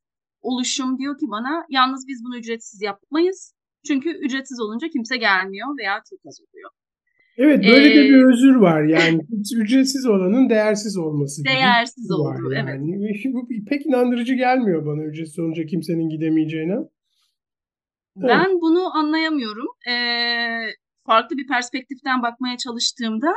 oluşum 0.42 0.98
diyor 0.98 1.18
ki 1.18 1.26
bana 1.30 1.66
yalnız 1.70 2.08
biz 2.08 2.24
bunu 2.26 2.38
ücretsiz 2.38 2.82
yapmayız. 2.82 3.54
Çünkü 3.88 4.10
ücretsiz 4.10 4.60
olunca 4.62 4.88
kimse 4.88 5.18
gelmiyor 5.18 5.68
veya 5.80 6.02
çok 6.10 6.20
az 6.28 6.40
oluyor. 6.42 6.70
Evet 7.38 7.60
böyle 7.68 7.94
ee, 7.94 7.98
de 7.98 8.04
bir 8.10 8.24
özür 8.34 8.56
var 8.56 8.84
yani 8.84 9.22
ücretsiz 9.56 10.06
olanın 10.06 10.50
değersiz 10.50 10.98
olması. 10.98 11.44
Değersiz 11.46 12.12
olduğu 12.12 12.54
yani. 12.54 12.70
evet. 12.70 13.26
Bu 13.34 13.48
pek 13.70 13.86
inandırıcı 13.86 14.34
gelmiyor 14.34 14.86
bana 14.86 15.04
ücretsiz 15.04 15.40
olunca 15.40 15.66
kimsenin 15.66 16.10
gidemeyeceğine. 16.10 16.78
Ben 18.16 18.46
evet. 18.50 18.62
bunu 18.62 18.98
anlayamıyorum. 18.98 19.68
Ee, 19.90 19.94
farklı 21.06 21.38
bir 21.38 21.48
perspektiften 21.48 22.22
bakmaya 22.22 22.58
çalıştığımda 22.58 23.34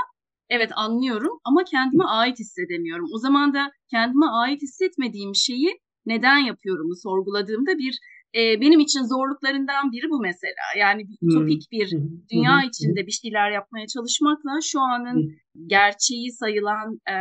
evet 0.51 0.71
anlıyorum 0.77 1.41
ama 1.45 1.65
kendime 1.65 2.05
ait 2.05 2.39
hissedemiyorum. 2.39 3.07
O 3.15 3.19
zaman 3.19 3.55
da 3.55 3.71
kendime 3.91 4.27
ait 4.27 4.63
hissetmediğim 4.63 5.35
şeyi 5.35 5.79
neden 6.07 6.39
yapıyorumu 6.39 6.95
sorguladığımda 7.03 7.79
bir 7.79 7.99
e, 8.35 8.61
benim 8.61 8.81
için 8.81 9.03
zorluklarından 9.03 9.93
biri 9.93 10.11
bu 10.11 10.21
mesela. 10.21 10.65
Yani 10.79 11.03
bir 11.09 11.17
ütopik 11.23 11.63
bir 11.73 11.91
dünya 12.33 12.63
içinde 12.69 13.07
bir 13.07 13.13
şeyler 13.13 13.51
yapmaya 13.51 13.87
çalışmakla 13.87 14.51
şu 14.63 14.81
anın 14.81 15.37
gerçeği 15.67 16.33
sayılan 16.33 16.99
e, 17.15 17.17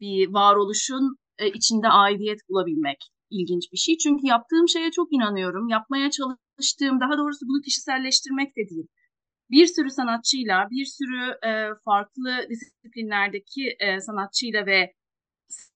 bir 0.00 0.28
varoluşun 0.28 1.16
e, 1.38 1.48
içinde 1.48 1.88
aidiyet 1.88 2.38
bulabilmek 2.48 2.98
ilginç 3.30 3.64
bir 3.72 3.78
şey. 3.78 3.96
Çünkü 3.96 4.26
yaptığım 4.26 4.68
şeye 4.68 4.90
çok 4.90 5.08
inanıyorum. 5.12 5.68
Yapmaya 5.68 6.10
çalıştığım, 6.10 7.00
daha 7.00 7.18
doğrusu 7.18 7.46
bunu 7.48 7.60
kişiselleştirmek 7.62 8.50
de 8.56 8.62
değil. 8.70 8.86
Bir 9.54 9.66
sürü 9.66 9.90
sanatçıyla, 9.90 10.66
bir 10.70 10.84
sürü 10.84 11.22
e, 11.48 11.50
farklı 11.84 12.30
disiplinlerdeki 12.50 13.76
e, 13.80 14.00
sanatçıyla 14.00 14.66
ve 14.66 14.92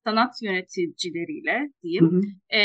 sanat 0.04 0.42
yöneticileriyle 0.42 1.56
diyeyim, 1.82 2.10
hı 2.12 2.16
hı. 2.16 2.58
E, 2.58 2.62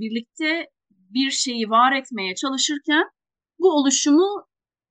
birlikte 0.00 0.66
bir 0.90 1.30
şeyi 1.30 1.70
var 1.70 1.92
etmeye 1.92 2.34
çalışırken 2.34 3.04
bu 3.58 3.68
oluşumu 3.78 4.46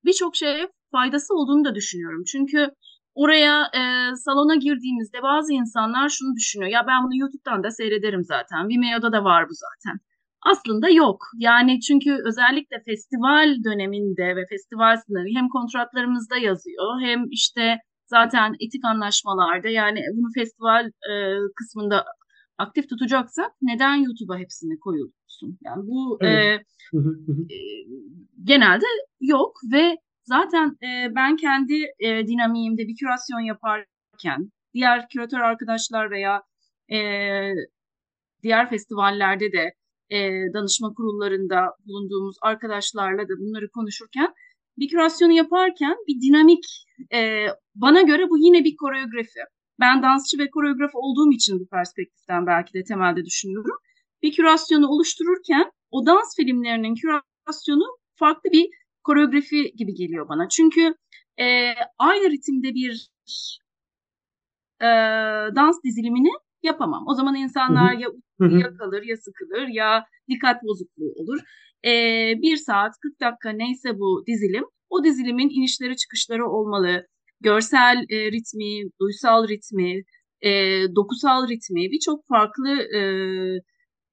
birçok 0.05 0.35
şeye 0.35 0.67
faydası 0.91 1.33
olduğunu 1.33 1.65
da 1.65 1.75
düşünüyorum. 1.75 2.23
Çünkü 2.31 2.69
oraya 3.15 3.61
e, 3.63 3.81
salona 4.15 4.55
girdiğimizde 4.55 5.23
bazı 5.23 5.53
insanlar 5.53 6.09
şunu 6.09 6.35
düşünüyor. 6.35 6.71
Ya 6.71 6.83
ben 6.87 7.03
bunu 7.03 7.15
YouTube'dan 7.17 7.63
da 7.63 7.71
seyrederim 7.71 8.23
zaten. 8.23 8.69
Vimeo'da 8.69 9.11
da 9.11 9.23
var 9.23 9.49
bu 9.49 9.53
zaten. 9.53 9.99
Aslında 10.45 10.89
yok. 10.89 11.17
Yani 11.37 11.79
çünkü 11.79 12.17
özellikle 12.25 12.77
festival 12.85 13.55
döneminde 13.63 14.35
ve 14.35 14.45
festival 14.49 14.97
sınavı 14.97 15.27
hem 15.35 15.49
kontratlarımızda 15.49 16.37
yazıyor 16.37 17.01
hem 17.01 17.25
işte 17.29 17.77
zaten 18.05 18.53
etik 18.53 18.85
anlaşmalarda 18.85 19.69
yani 19.69 19.99
bunu 20.13 20.27
festival 20.35 20.85
e, 20.85 21.13
kısmında 21.55 22.05
aktif 22.57 22.89
tutacaksak 22.89 23.51
neden 23.61 23.95
YouTube'a 23.95 24.37
hepsini 24.37 24.79
koyuyorsun? 24.79 25.57
Yani 25.65 25.81
bu 25.87 26.17
evet. 26.21 26.61
e, 26.93 26.97
e, 26.97 27.59
genelde 28.43 28.85
yok 29.21 29.51
ve 29.73 29.97
zaten 30.23 30.67
e, 30.83 31.15
ben 31.15 31.35
kendi 31.35 31.75
e, 31.99 32.27
dinamiğimde 32.27 32.87
bir 32.87 32.95
kürasyon 32.99 33.39
yaparken 33.39 34.51
diğer 34.73 35.07
küratör 35.07 35.39
arkadaşlar 35.39 36.11
veya 36.11 36.41
e, 36.91 36.99
diğer 38.43 38.69
festivallerde 38.69 39.51
de 39.51 39.73
e, 40.13 40.19
danışma 40.53 40.93
kurullarında 40.93 41.75
bulunduğumuz 41.85 42.37
arkadaşlarla 42.41 43.23
da 43.23 43.33
bunları 43.39 43.69
konuşurken 43.69 44.33
bir 44.77 44.87
kürasyonu 44.89 45.31
yaparken 45.31 45.95
bir 46.07 46.21
dinamik 46.21 46.65
e, 47.13 47.47
bana 47.75 48.01
göre 48.01 48.29
bu 48.29 48.37
yine 48.37 48.63
bir 48.63 48.75
koreografi. 48.75 49.39
Ben 49.79 50.03
dansçı 50.03 50.37
ve 50.39 50.49
koreograf 50.49 50.91
olduğum 50.93 51.31
için 51.31 51.59
bu 51.59 51.67
perspektiften 51.67 52.47
belki 52.47 52.73
de 52.73 52.83
temelde 52.83 53.25
düşünüyorum. 53.25 53.77
Bir 54.21 54.31
kürasyonu 54.31 54.87
oluştururken 54.87 55.71
o 55.91 56.05
dans 56.05 56.35
filmlerinin 56.35 56.95
kürasyonu 56.95 57.97
farklı 58.15 58.51
bir 58.51 58.69
koreografi 59.03 59.73
gibi 59.75 59.93
geliyor 59.93 60.29
bana. 60.29 60.49
Çünkü 60.49 60.95
e, 61.39 61.73
aynı 61.97 62.29
ritimde 62.29 62.73
bir 62.73 63.09
e, 64.81 64.87
dans 65.55 65.83
dizilimini 65.83 66.31
yapamam. 66.63 67.03
O 67.07 67.13
zaman 67.13 67.35
insanlar 67.35 67.93
ya 67.93 68.09
ya 68.39 68.77
kalır 68.77 69.03
ya 69.03 69.17
sıkılır 69.17 69.67
ya 69.67 70.05
dikkat 70.29 70.63
bozukluğu 70.63 71.13
olur. 71.15 71.39
E, 71.85 71.91
bir 72.41 72.57
saat 72.57 72.93
40 73.01 73.21
dakika 73.21 73.49
neyse 73.49 73.99
bu 73.99 74.23
dizilim 74.27 74.63
o 74.89 75.03
dizilimin 75.03 75.49
inişleri 75.49 75.95
çıkışları 75.95 76.47
olmalı 76.47 77.07
görsel 77.41 78.05
e, 78.09 78.31
ritmi, 78.31 78.89
duysal 79.01 79.47
ritmi, 79.47 80.03
e, 80.41 80.51
dokusal 80.95 81.47
ritmi 81.49 81.91
birçok 81.91 82.27
farklı 82.27 82.69
e, 82.69 82.99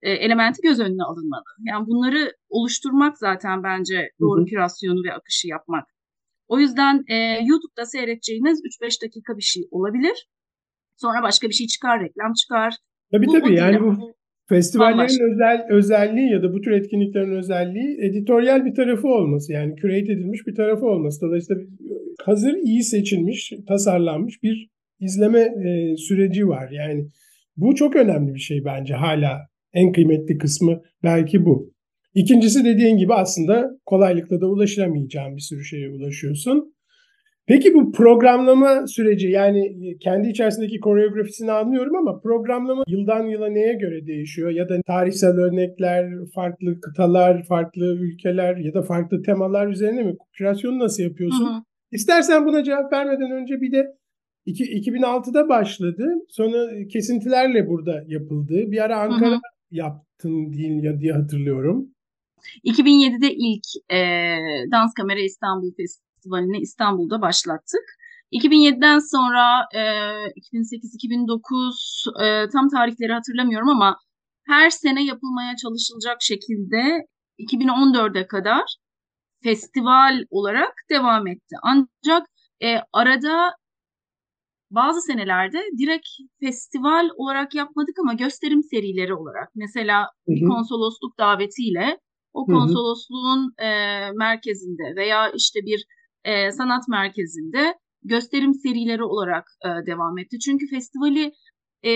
e, 0.03 0.11
elementi 0.11 0.63
göz 0.63 0.81
önüne 0.81 1.03
alınmalı. 1.03 1.45
Yani 1.69 1.87
bunları 1.87 2.33
oluşturmak 2.49 3.19
zaten 3.19 3.63
bence 3.63 4.11
doğru 4.21 4.45
kürasyonu 4.45 5.05
ve 5.05 5.13
akışı 5.13 5.49
yapmak. 5.49 5.85
O 6.49 6.59
yüzden 6.59 7.05
e, 7.09 7.15
YouTube'da 7.45 7.87
seyredeceğiniz 7.87 8.61
3-5 8.65 9.03
dakika 9.03 9.37
bir 9.37 9.43
şey 9.43 9.63
olabilir. 9.71 10.29
Sonra 11.03 11.23
başka 11.23 11.49
bir 11.49 11.55
şey 11.55 11.67
çıkar, 11.67 12.01
reklam 12.05 12.33
çıkar. 12.33 12.75
Tabii 13.13 13.27
bu, 13.27 13.33
tabii 13.33 13.55
yani 13.55 13.81
bu 13.81 13.95
festivallerin 14.49 14.99
bambaşka. 14.99 15.25
özel 15.25 15.67
özelliği 15.71 16.33
ya 16.33 16.43
da 16.43 16.53
bu 16.53 16.61
tür 16.61 16.71
etkinliklerin 16.71 17.37
özelliği 17.37 17.99
editoryal 18.01 18.65
bir 18.65 18.75
tarafı 18.75 19.09
olması. 19.09 19.53
Yani 19.53 19.77
curate 19.77 20.13
edilmiş 20.13 20.47
bir 20.47 20.55
tarafı 20.55 20.87
olması. 20.87 21.21
Dolayısıyla 21.21 21.63
hazır 22.25 22.55
iyi 22.55 22.83
seçilmiş, 22.83 23.53
tasarlanmış 23.69 24.43
bir 24.43 24.69
izleme 25.01 25.41
e, 25.41 25.97
süreci 25.97 26.49
var. 26.49 26.71
Yani 26.71 27.07
bu 27.57 27.75
çok 27.75 27.97
önemli 27.97 28.35
bir 28.35 28.41
şey 28.41 28.65
bence 28.65 28.95
hala 28.95 29.39
en 29.73 29.93
kıymetli 29.93 30.39
kısmı 30.39 30.83
belki 31.03 31.45
bu. 31.45 31.73
İkincisi 32.15 32.65
dediğin 32.65 32.97
gibi 32.97 33.15
aslında 33.15 33.71
kolaylıkla 33.87 34.41
da 34.41 34.47
ulaşılamayacağın 34.47 35.37
bir 35.37 35.41
sürü 35.41 35.65
şeye 35.65 35.91
ulaşıyorsun. 35.91 36.75
Peki 37.51 37.75
bu 37.75 37.93
programlama 37.93 38.87
süreci 38.87 39.29
yani 39.29 39.77
kendi 39.99 40.29
içerisindeki 40.29 40.81
koreografisini 40.81 41.53
anlıyorum 41.53 41.97
ama 41.97 42.21
programlama 42.21 42.85
yıldan 42.89 43.27
yıla 43.27 43.49
neye 43.49 43.75
göre 43.75 44.07
değişiyor? 44.07 44.51
Ya 44.51 44.69
da 44.69 44.83
tarihsel 44.87 45.31
örnekler, 45.31 46.11
farklı 46.35 46.81
kıtalar, 46.81 47.45
farklı 47.45 47.95
ülkeler 47.95 48.57
ya 48.57 48.75
da 48.75 48.83
farklı 48.83 49.23
temalar 49.23 49.69
üzerine 49.69 50.03
mi? 50.03 50.17
Kreasyonu 50.39 50.79
nasıl 50.79 51.03
yapıyorsun? 51.03 51.45
Hı 51.45 51.51
hı. 51.51 51.63
İstersen 51.93 52.47
buna 52.47 52.65
cevap 52.65 52.93
vermeden 52.93 53.31
önce 53.31 53.61
bir 53.61 53.73
de 53.73 53.87
2006'da 54.47 55.49
başladı. 55.49 56.07
Sonra 56.29 56.89
kesintilerle 56.89 57.69
burada 57.69 58.05
yapıldı. 58.07 58.55
Bir 58.71 58.85
ara 58.85 59.01
Ankara 59.01 59.31
hı 59.31 59.35
hı. 59.35 59.41
yaptın 59.71 60.53
diye, 60.53 61.01
diye 61.01 61.13
hatırlıyorum. 61.13 61.89
2007'de 62.65 63.35
ilk 63.35 63.93
e, 63.93 63.99
Dans 64.71 64.95
Kamera 64.95 65.21
İstanbul 65.21 65.73
Festivali'ni 66.21 66.59
İstanbul'da 66.59 67.21
başlattık. 67.21 67.85
2007'den 68.33 68.99
sonra 68.99 69.67
e, 69.75 69.81
2008-2009 70.55 72.25
e, 72.25 72.49
tam 72.49 72.69
tarihleri 72.69 73.13
hatırlamıyorum 73.13 73.69
ama 73.69 73.97
her 74.47 74.71
sene 74.71 75.05
yapılmaya 75.05 75.57
çalışılacak 75.57 76.17
şekilde 76.21 77.07
2014'e 77.39 78.27
kadar 78.27 78.63
festival 79.43 80.25
olarak 80.31 80.73
devam 80.91 81.27
etti. 81.27 81.57
Ancak 81.63 82.27
e, 82.63 82.77
arada 82.93 83.53
bazı 84.71 85.01
senelerde 85.01 85.63
direkt 85.79 86.09
festival 86.41 87.09
olarak 87.17 87.55
yapmadık 87.55 87.99
ama 88.01 88.15
gösterim 88.15 88.63
serileri 88.63 89.15
olarak. 89.15 89.49
Mesela 89.55 90.07
bir 90.29 90.49
konsolosluk 90.49 91.19
davetiyle 91.19 91.99
o 92.33 92.47
konsolosluğun 92.47 93.53
e, 93.59 93.69
merkezinde 94.13 94.97
veya 94.97 95.31
işte 95.31 95.61
bir 95.61 95.85
e, 96.25 96.53
sanat 96.53 96.89
merkezinde 96.89 97.75
gösterim 98.03 98.55
serileri 98.55 99.05
olarak 99.05 99.45
e, 99.65 99.87
devam 99.87 100.19
etti. 100.19 100.39
Çünkü 100.39 100.67
festivali 100.67 101.33
e, 101.83 101.91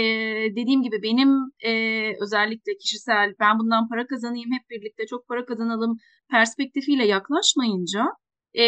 dediğim 0.56 0.82
gibi 0.82 1.02
benim 1.02 1.30
e, 1.64 1.72
özellikle 2.20 2.72
kişisel 2.80 3.34
ben 3.40 3.58
bundan 3.58 3.88
para 3.88 4.06
kazanayım 4.06 4.50
hep 4.52 4.70
birlikte 4.70 5.06
çok 5.06 5.28
para 5.28 5.44
kazanalım 5.44 5.96
perspektifiyle 6.30 7.06
yaklaşmayınca 7.06 8.04
e, 8.54 8.64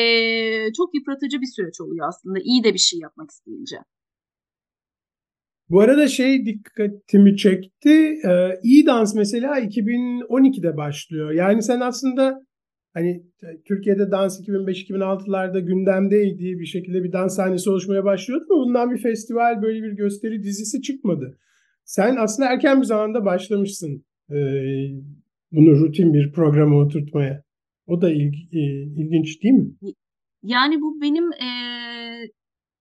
çok 0.72 0.94
yıpratıcı 0.94 1.40
bir 1.40 1.52
süreç 1.56 1.80
oluyor 1.80 2.08
aslında 2.08 2.38
iyi 2.38 2.64
de 2.64 2.74
bir 2.74 2.78
şey 2.78 2.98
yapmak 2.98 3.30
isteyince. 3.30 3.76
Bu 5.70 5.80
arada 5.80 6.08
şey 6.08 6.46
dikkatimi 6.46 7.36
çekti. 7.36 8.18
Ee, 8.28 8.60
iyi 8.62 8.86
dans 8.86 9.14
mesela 9.14 9.60
2012'de 9.60 10.76
başlıyor. 10.76 11.30
Yani 11.32 11.62
sen 11.62 11.80
aslında 11.80 12.45
hani 12.96 13.22
Türkiye'de 13.64 14.10
dans 14.10 14.40
2005-2006'larda 14.40 15.60
gündemdeydi. 15.60 16.58
Bir 16.58 16.66
şekilde 16.66 17.04
bir 17.04 17.12
dans 17.12 17.36
sahnesi 17.36 17.70
oluşmaya 17.70 18.04
başlıyordu 18.04 18.46
ama 18.50 18.64
bundan 18.64 18.90
bir 18.90 18.98
festival 18.98 19.62
böyle 19.62 19.82
bir 19.82 19.92
gösteri 19.92 20.42
dizisi 20.42 20.82
çıkmadı. 20.82 21.38
Sen 21.84 22.16
aslında 22.16 22.48
erken 22.48 22.80
bir 22.80 22.86
zamanda 22.86 23.24
başlamışsın 23.24 24.04
e, 24.30 24.36
bunu 25.52 25.70
rutin 25.80 26.14
bir 26.14 26.32
programa 26.32 26.76
oturtmaya. 26.76 27.42
O 27.86 28.00
da 28.00 28.10
ilg, 28.10 28.34
e, 28.52 28.60
ilginç 29.00 29.42
değil 29.42 29.54
mi? 29.54 29.70
Yani 30.42 30.80
bu 30.80 31.00
benim 31.00 31.32
e, 31.32 31.48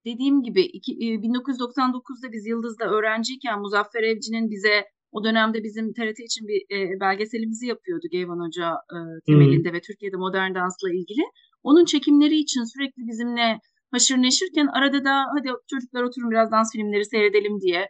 dediğim 0.06 0.44
gibi 0.44 0.62
iki, 0.62 0.92
1999'da 0.92 2.32
biz 2.32 2.48
Yıldız'da 2.48 2.86
öğrenciyken 2.86 3.60
Muzaffer 3.60 4.04
Evci'nin 4.04 4.50
bize 4.52 4.84
o 5.16 5.24
dönemde 5.24 5.64
bizim 5.64 5.94
TRT 5.94 6.20
için 6.20 6.48
bir 6.48 6.60
e, 6.76 7.00
belgeselimizi 7.00 7.66
yapıyordu 7.68 8.06
Geyvan 8.12 8.40
Hoca 8.46 8.70
e, 8.96 8.98
temelinde 9.28 9.70
hmm. 9.70 9.76
ve 9.76 9.82
Türkiye'de 9.82 10.18
modern 10.18 10.56
dansla 10.56 10.90
ilgili. 10.90 11.24
Onun 11.64 11.86
çekimleri 11.86 12.36
için 12.36 12.64
sürekli 12.74 13.02
bizimle 13.10 13.60
haşır 13.92 14.18
neşirken 14.18 14.68
arada 14.68 15.06
da 15.06 15.16
hadi 15.36 15.50
çocuklar 15.72 16.04
oturun 16.04 16.32
biraz 16.32 16.52
dans 16.52 16.72
filmleri 16.74 17.06
seyredelim 17.06 17.62
diye 17.62 17.82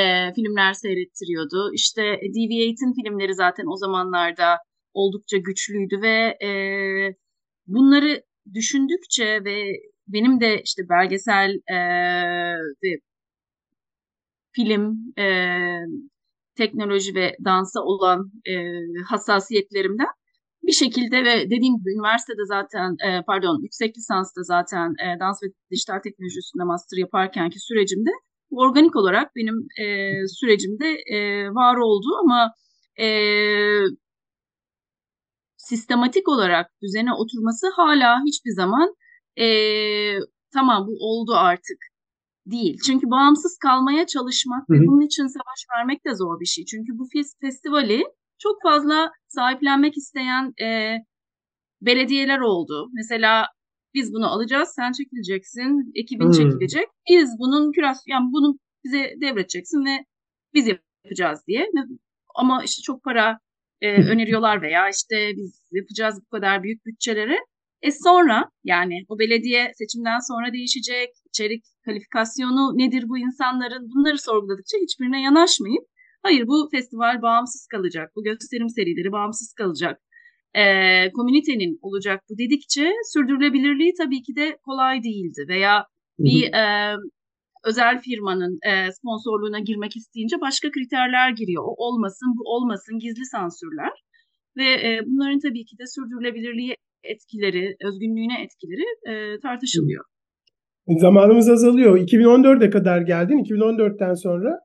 e, 0.00 0.32
filmler 0.34 0.72
seyrettiriyordu. 0.72 1.70
İşte 1.74 2.02
Deviate'in 2.36 2.94
filmleri 2.98 3.34
zaten 3.34 3.64
o 3.72 3.76
zamanlarda 3.76 4.58
oldukça 4.94 5.36
güçlüydü 5.36 6.02
ve 6.02 6.16
e, 6.46 6.50
bunları 7.66 8.22
düşündükçe 8.54 9.44
ve 9.44 9.56
benim 10.08 10.40
de 10.40 10.62
işte 10.64 10.82
belgesel 10.88 11.50
e, 11.68 11.78
ve 12.82 12.90
film, 14.52 15.12
e, 15.18 15.26
teknoloji 16.62 17.14
ve 17.14 17.36
dansa 17.44 17.80
olan 17.80 18.20
e, 18.50 18.54
hassasiyetlerimden 19.10 20.12
bir 20.62 20.72
şekilde 20.72 21.24
ve 21.24 21.34
dediğim 21.52 21.74
gibi 21.78 21.90
üniversitede 21.96 22.44
zaten 22.54 22.88
e, 23.06 23.08
pardon 23.26 23.62
yüksek 23.62 23.96
lisansta 23.96 24.42
zaten 24.42 24.88
e, 25.04 25.20
dans 25.20 25.42
ve 25.42 25.46
dijital 25.70 25.98
teknoloji 26.04 26.38
üstünde 26.38 26.64
master 26.64 26.98
yaparkenki 26.98 27.58
sürecimde 27.60 28.10
organik 28.50 28.96
olarak 28.96 29.36
benim 29.36 29.56
e, 29.82 29.84
sürecimde 30.38 30.88
e, 31.16 31.18
var 31.60 31.76
oldu 31.76 32.08
ama 32.22 32.52
e, 33.04 33.06
sistematik 35.56 36.28
olarak 36.28 36.66
düzene 36.82 37.12
oturması 37.12 37.66
hala 37.76 38.18
hiçbir 38.26 38.50
zaman 38.50 38.94
e, 39.36 39.46
tamam 40.54 40.86
bu 40.86 40.92
oldu 41.00 41.32
artık 41.34 41.89
değil. 42.46 42.78
Çünkü 42.86 43.10
bağımsız 43.10 43.58
kalmaya 43.58 44.06
çalışmak 44.06 44.68
Hı-hı. 44.68 44.80
ve 44.80 44.86
bunun 44.86 45.06
için 45.06 45.26
savaş 45.26 45.60
vermek 45.74 46.04
de 46.06 46.14
zor 46.14 46.40
bir 46.40 46.46
şey. 46.46 46.64
Çünkü 46.64 46.92
bu 46.98 47.08
festivali 47.40 48.02
çok 48.38 48.62
fazla 48.62 49.10
sahiplenmek 49.28 49.96
isteyen 49.96 50.52
e, 50.62 50.96
belediyeler 51.82 52.38
oldu. 52.38 52.88
Mesela 52.92 53.46
biz 53.94 54.12
bunu 54.12 54.32
alacağız, 54.32 54.68
sen 54.76 54.92
çekileceksin, 54.92 55.92
ekibin 55.94 56.24
hmm. 56.24 56.32
çekilecek. 56.32 56.88
Biz 57.10 57.30
bunun 57.38 57.72
küras, 57.72 57.98
yani 58.06 58.32
bunu 58.32 58.58
bize 58.84 59.14
devredeceksin 59.20 59.84
ve 59.84 60.04
biz 60.54 60.66
yapacağız 60.68 61.40
diye. 61.46 61.66
Ama 62.34 62.64
işte 62.64 62.82
çok 62.82 63.04
para 63.04 63.38
e, 63.80 63.92
öneriyorlar 63.92 64.62
veya 64.62 64.88
işte 64.88 65.32
biz 65.36 65.68
yapacağız 65.72 66.20
bu 66.24 66.36
kadar 66.36 66.62
büyük 66.62 66.86
bütçelere. 66.86 67.38
E 67.82 67.90
sonra 67.92 68.50
yani 68.64 69.04
o 69.08 69.18
belediye 69.18 69.72
seçimden 69.74 70.18
sonra 70.28 70.52
değişecek, 70.52 71.08
içerik 71.28 71.64
kalifikasyonu 71.84 72.78
nedir 72.78 73.04
bu 73.08 73.18
insanların 73.18 73.82
bunları 73.90 74.18
sorguladıkça 74.18 74.78
hiçbirine 74.82 75.22
yanaşmayıp 75.22 75.84
hayır 76.22 76.46
bu 76.46 76.68
festival 76.70 77.22
bağımsız 77.22 77.66
kalacak, 77.66 78.12
bu 78.16 78.22
gösterim 78.22 78.68
serileri 78.68 79.12
bağımsız 79.12 79.52
kalacak, 79.52 80.00
e, 80.54 80.62
komünitenin 81.12 81.78
olacak 81.82 82.20
bu 82.30 82.38
dedikçe 82.38 82.92
sürdürülebilirliği 83.12 83.92
tabii 83.98 84.22
ki 84.22 84.36
de 84.36 84.58
kolay 84.64 85.02
değildi 85.02 85.44
veya 85.48 85.86
bir 86.18 86.52
e, 86.52 86.96
özel 87.64 88.00
firmanın 88.00 88.58
e, 88.70 88.92
sponsorluğuna 88.92 89.60
girmek 89.60 89.96
isteyince 89.96 90.40
başka 90.40 90.70
kriterler 90.70 91.30
giriyor. 91.30 91.62
O 91.66 91.74
olmasın, 91.86 92.28
bu 92.38 92.42
olmasın, 92.54 92.98
gizli 92.98 93.24
sansürler. 93.24 93.92
Ve 94.56 94.64
e, 94.64 95.00
bunların 95.06 95.40
tabii 95.40 95.64
ki 95.64 95.78
de 95.78 95.86
sürdürülebilirliği 95.86 96.76
etkileri, 97.04 97.76
özgünlüğüne 97.86 98.42
etkileri 98.42 98.84
e, 99.10 99.40
tartışılıyor. 99.40 100.04
Zamanımız 100.88 101.48
azalıyor. 101.48 101.98
2014'e 101.98 102.70
kadar 102.70 103.00
geldin. 103.00 103.44
2014'ten 103.44 104.14
sonra? 104.14 104.58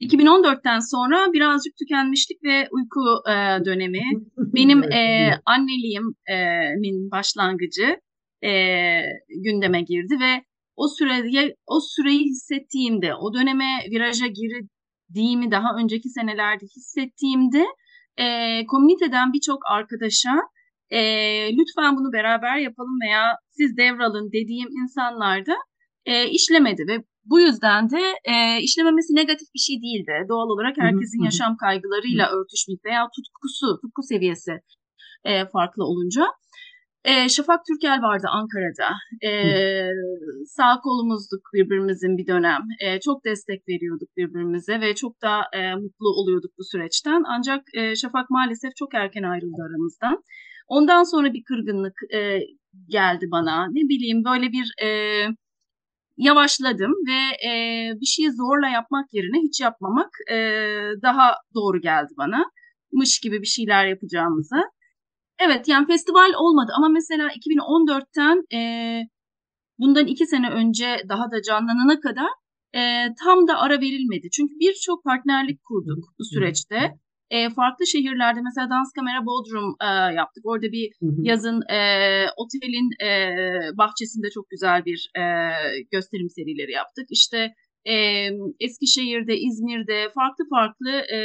2014'ten 0.00 0.78
sonra 0.78 1.32
birazcık 1.32 1.72
tükenmişlik 1.78 2.44
ve 2.44 2.68
uyku 2.70 3.30
e, 3.30 3.64
dönemi. 3.64 4.02
Benim 4.54 4.82
e, 4.82 5.30
anneliğimin 5.46 7.10
başlangıcı 7.10 7.96
e, 8.44 8.52
gündeme 9.44 9.80
girdi 9.82 10.14
ve 10.20 10.42
o 10.76 10.88
süreye 10.88 11.54
o 11.66 11.80
süreyi 11.80 12.24
hissettiğimde, 12.24 13.14
o 13.14 13.34
döneme 13.34 13.78
viraja 13.90 14.26
girdiğimi 14.26 15.50
daha 15.50 15.68
önceki 15.82 16.08
senelerde 16.08 16.64
hissettiğimde 16.76 17.64
e, 18.16 18.26
komüniteden 18.66 19.32
birçok 19.32 19.58
arkadaşa 19.70 20.34
e, 20.90 21.00
lütfen 21.56 21.96
bunu 21.96 22.12
beraber 22.12 22.56
yapalım 22.56 22.98
veya 23.04 23.36
siz 23.50 23.76
devralın 23.76 24.32
dediğim 24.32 24.68
insanlarda 24.82 25.56
e, 26.06 26.28
işlemedi 26.28 26.82
ve 26.88 27.04
bu 27.24 27.40
yüzden 27.40 27.90
de 27.90 28.00
e, 28.24 28.62
işlememesi 28.62 29.14
negatif 29.14 29.48
bir 29.54 29.58
şey 29.58 29.76
değildi. 29.82 30.12
Doğal 30.28 30.48
olarak 30.54 30.76
herkesin 30.78 31.22
yaşam 31.24 31.56
kaygılarıyla 31.56 32.30
örtüşmek 32.30 32.84
veya 32.84 33.02
tutkusu, 33.16 33.80
tutku 33.80 34.02
seviyesi 34.02 34.52
e, 35.24 35.46
farklı 35.46 35.84
olunca. 35.84 36.26
E, 37.04 37.28
Şafak 37.28 37.60
Türkel 37.68 38.02
vardı 38.02 38.26
Ankara'da. 38.30 38.88
E, 39.28 39.30
sağ 40.46 40.80
kolumuzduk 40.80 41.40
birbirimizin 41.54 42.18
bir 42.18 42.26
dönem. 42.26 42.62
E, 42.80 43.00
çok 43.00 43.24
destek 43.24 43.68
veriyorduk 43.68 44.16
birbirimize 44.16 44.80
ve 44.80 44.94
çok 44.94 45.22
da 45.22 45.42
e, 45.52 45.74
mutlu 45.74 46.08
oluyorduk 46.08 46.50
bu 46.58 46.64
süreçten. 46.64 47.22
Ancak 47.26 47.62
e, 47.74 47.96
Şafak 47.96 48.30
maalesef 48.30 48.76
çok 48.76 48.94
erken 48.94 49.22
ayrıldı 49.22 49.62
aramızdan. 49.68 50.22
Ondan 50.68 51.02
sonra 51.02 51.32
bir 51.32 51.42
kırgınlık 51.42 51.94
e, 52.14 52.40
geldi 52.88 53.26
bana. 53.30 53.66
Ne 53.66 53.80
bileyim 53.88 54.24
böyle 54.24 54.52
bir 54.52 54.84
e, 54.84 54.88
yavaşladım 56.16 56.92
ve 57.08 57.48
e, 57.48 57.52
bir 58.00 58.06
şeyi 58.06 58.32
zorla 58.32 58.68
yapmak 58.68 59.14
yerine 59.14 59.38
hiç 59.42 59.60
yapmamak 59.60 60.10
e, 60.30 60.36
daha 61.02 61.34
doğru 61.54 61.80
geldi 61.80 62.12
bana. 62.18 62.44
Mış 62.92 63.20
gibi 63.20 63.40
bir 63.40 63.46
şeyler 63.46 63.86
yapacağımıza. 63.86 64.62
Evet 65.38 65.68
yani 65.68 65.86
festival 65.86 66.32
olmadı 66.36 66.72
ama 66.76 66.88
mesela 66.88 67.28
2014'ten 67.28 68.56
e, 68.56 68.60
bundan 69.78 70.06
iki 70.06 70.26
sene 70.26 70.50
önce 70.50 71.02
daha 71.08 71.30
da 71.30 71.42
canlanana 71.42 72.00
kadar 72.00 72.28
e, 72.74 72.80
tam 73.24 73.48
da 73.48 73.58
ara 73.58 73.80
verilmedi. 73.80 74.28
Çünkü 74.32 74.54
birçok 74.60 75.04
partnerlik 75.04 75.64
kurduk 75.64 76.04
bu 76.18 76.24
süreçte. 76.24 76.98
E, 77.30 77.50
farklı 77.50 77.86
şehirlerde 77.86 78.40
mesela 78.40 78.70
Dans 78.70 78.92
Kamera 78.92 79.26
Bodrum 79.26 79.76
e, 79.80 80.14
yaptık. 80.14 80.46
Orada 80.46 80.66
bir 80.72 80.92
yazın 81.22 81.62
e, 81.70 81.80
otelin 82.36 82.88
e, 83.08 83.10
bahçesinde 83.78 84.28
çok 84.34 84.50
güzel 84.50 84.84
bir 84.84 85.10
e, 85.16 85.22
gösterim 85.92 86.28
serileri 86.36 86.72
yaptık. 86.72 87.06
İşte 87.10 87.54
e, 87.84 87.94
Eskişehir'de, 88.60 89.36
İzmir'de, 89.36 90.08
farklı 90.14 90.44
farklı 90.50 90.90
e, 90.90 91.18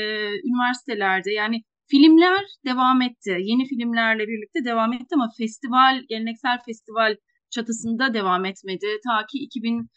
üniversitelerde 0.48 1.32
yani 1.32 1.62
Filmler 1.94 2.46
devam 2.66 3.02
etti. 3.02 3.38
Yeni 3.40 3.66
filmlerle 3.66 4.28
birlikte 4.28 4.66
devam 4.66 4.94
etti 4.94 5.08
ama 5.14 5.30
festival, 5.38 6.04
geleneksel 6.10 6.60
festival 6.66 7.16
çatısında 7.50 8.14
devam 8.14 8.46
etmedi. 8.46 8.88
Ta 9.08 9.26
ki 9.26 9.38
2000 9.38 9.90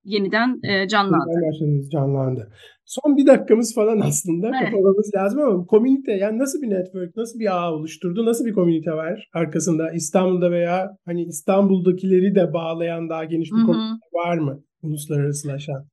yeniden 0.04 0.60
e, 0.62 0.88
canlandı. 0.88 1.88
canlandı. 1.92 2.52
Son 2.84 3.16
bir 3.16 3.26
dakikamız 3.26 3.74
falan 3.74 4.00
aslında 4.00 4.46
evet. 4.48 4.70
kapamamız 4.70 5.10
lazım 5.16 5.40
ama 5.40 5.66
komünite 5.66 6.12
yani 6.12 6.38
nasıl 6.38 6.62
bir 6.62 6.70
network, 6.70 7.16
nasıl 7.16 7.38
bir 7.38 7.56
ağ 7.56 7.72
oluşturdu, 7.72 8.26
nasıl 8.26 8.44
bir 8.44 8.52
komünite 8.52 8.90
var 8.90 9.28
arkasında 9.34 9.92
İstanbul'da 9.92 10.50
veya 10.50 10.96
hani 11.04 11.22
İstanbul'dakileri 11.24 12.34
de 12.34 12.52
bağlayan 12.52 13.08
daha 13.08 13.24
geniş 13.24 13.50
bir 13.50 13.56
Hı-hı. 13.56 13.66
komünite 13.66 14.06
var 14.12 14.38
mı 14.38 14.64
uluslararasılaşan? 14.82 15.86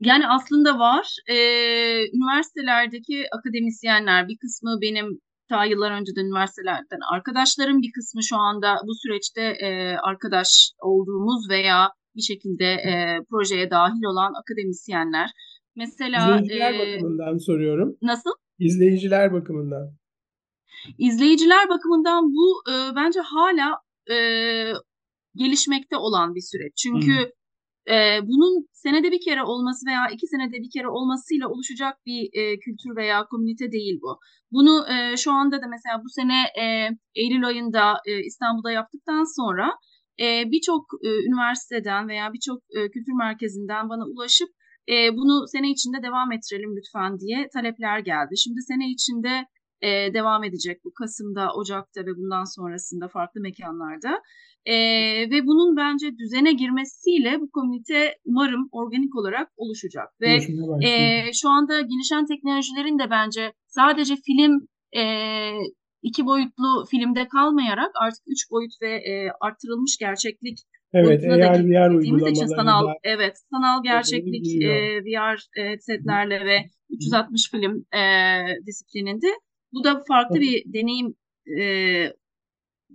Yani 0.00 0.28
aslında 0.28 0.78
var. 0.78 1.06
Ee, 1.28 1.34
üniversitelerdeki 2.16 3.24
akademisyenler 3.38 4.28
bir 4.28 4.36
kısmı 4.38 4.78
benim 4.82 5.20
ta 5.48 5.64
yıllar 5.64 5.90
önceden 5.90 6.24
üniversitelerden 6.24 7.00
arkadaşlarım 7.14 7.82
bir 7.82 7.92
kısmı 7.92 8.22
şu 8.22 8.36
anda 8.36 8.76
bu 8.86 8.94
süreçte 8.94 9.42
e, 9.42 9.96
arkadaş 9.96 10.72
olduğumuz 10.82 11.50
veya 11.50 11.92
bir 12.16 12.22
şekilde 12.22 12.64
e, 12.64 12.92
projeye 13.30 13.70
dahil 13.70 14.04
olan 14.04 14.32
akademisyenler. 14.40 15.30
Mesela 15.76 16.40
İzleyiciler 16.40 16.74
e, 16.74 16.78
bakımından 16.78 17.38
soruyorum. 17.38 17.96
Nasıl? 18.02 18.30
İzleyiciler 18.58 19.32
bakımından. 19.32 19.94
İzleyiciler 20.98 21.68
bakımından 21.68 22.24
bu 22.24 22.70
e, 22.72 22.74
bence 22.96 23.20
hala 23.20 23.68
e, 24.10 24.16
gelişmekte 25.34 25.96
olan 25.96 26.34
bir 26.34 26.40
süreç. 26.40 26.72
Çünkü 26.76 27.12
hmm. 27.12 27.30
E, 27.94 27.96
bunun 28.22 28.66
senede 28.72 29.12
bir 29.12 29.20
kere 29.24 29.42
olması 29.42 29.86
veya 29.86 30.08
iki 30.12 30.26
senede 30.26 30.56
bir 30.64 30.70
kere 30.74 30.88
olmasıyla 30.88 31.48
oluşacak 31.48 31.94
bir 32.06 32.20
e, 32.32 32.58
kültür 32.58 32.96
veya 32.96 33.24
komünite 33.30 33.72
değil 33.72 33.98
bu. 34.02 34.18
Bunu 34.52 34.86
e, 34.92 35.16
şu 35.16 35.32
anda 35.32 35.62
da 35.62 35.66
mesela 35.74 36.02
bu 36.04 36.08
sene 36.08 36.38
e, 36.62 36.64
Eylül 37.14 37.46
ayında 37.46 37.96
e, 38.06 38.20
İstanbul'da 38.20 38.70
yaptıktan 38.70 39.24
sonra 39.36 39.70
e, 40.20 40.26
birçok 40.52 40.84
e, 41.04 41.08
üniversiteden 41.28 42.08
veya 42.08 42.32
birçok 42.32 42.58
e, 42.76 42.78
kültür 42.90 43.12
merkezinden 43.18 43.88
bana 43.88 44.04
ulaşıp 44.04 44.48
e, 44.88 45.16
bunu 45.16 45.48
sene 45.48 45.70
içinde 45.70 46.02
devam 46.02 46.32
ettirelim 46.32 46.76
lütfen 46.76 47.18
diye 47.18 47.48
talepler 47.54 47.98
geldi. 47.98 48.34
Şimdi 48.44 48.60
sene 48.68 48.90
içinde 48.90 49.44
e, 49.82 50.14
devam 50.14 50.44
edecek 50.44 50.84
bu 50.84 50.92
Kasım'da, 50.94 51.52
Ocak'ta 51.54 52.00
ve 52.00 52.16
bundan 52.16 52.44
sonrasında 52.44 53.08
farklı 53.08 53.40
mekanlarda. 53.40 54.22
E, 54.64 54.74
ve 55.30 55.46
bunun 55.46 55.76
bence 55.76 56.06
düzene 56.18 56.52
girmesiyle 56.52 57.40
bu 57.40 57.50
komite 57.50 58.14
umarım 58.24 58.68
organik 58.72 59.16
olarak 59.16 59.48
oluşacak. 59.56 60.08
Ve 60.20 60.34
e, 60.88 61.32
şu 61.32 61.48
anda 61.48 61.80
gelişen 61.80 62.26
teknolojilerin 62.26 62.98
de 62.98 63.10
bence 63.10 63.52
sadece 63.66 64.14
film 64.16 64.60
e, 64.96 65.02
iki 66.02 66.26
boyutlu 66.26 66.84
filmde 66.90 67.28
kalmayarak 67.28 67.90
artık 68.02 68.24
üç 68.26 68.50
boyut 68.50 68.72
ve 68.82 68.90
e, 68.90 69.30
arttırılmış 69.40 69.96
gerçeklik 70.00 70.58
Evet, 70.92 71.24
AR, 71.24 71.64
VR 71.64 71.90
uygulamaları 71.90 72.30
için 72.30 72.46
sanal, 72.46 72.86
evet, 73.04 73.36
sanal 73.50 73.82
gerçeklik 73.82 74.62
e, 74.62 75.00
VR 75.04 75.60
e, 75.60 75.78
setlerle 75.80 76.44
ve 76.44 76.58
360 76.90 77.50
film 77.50 77.84
e, 77.94 78.02
disiplininde 78.66 79.26
bu 79.72 79.84
da 79.84 80.02
farklı 80.08 80.40
bir 80.40 80.72
deneyim 80.72 81.14
e, 81.60 81.64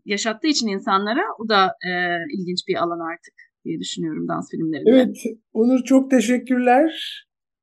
yaşattığı 0.06 0.48
için 0.48 0.68
insanlara 0.68 1.22
o 1.40 1.50
da 1.50 1.66
e, 1.66 1.92
ilginç 2.38 2.68
bir 2.68 2.76
alan 2.76 3.00
artık 3.14 3.34
diye 3.66 3.80
düşünüyorum 3.80 4.28
dans 4.28 4.52
filmlerinde. 4.52 4.90
Evet, 4.90 5.18
Onur 5.54 5.84
çok 5.84 6.12
teşekkürler. 6.12 6.94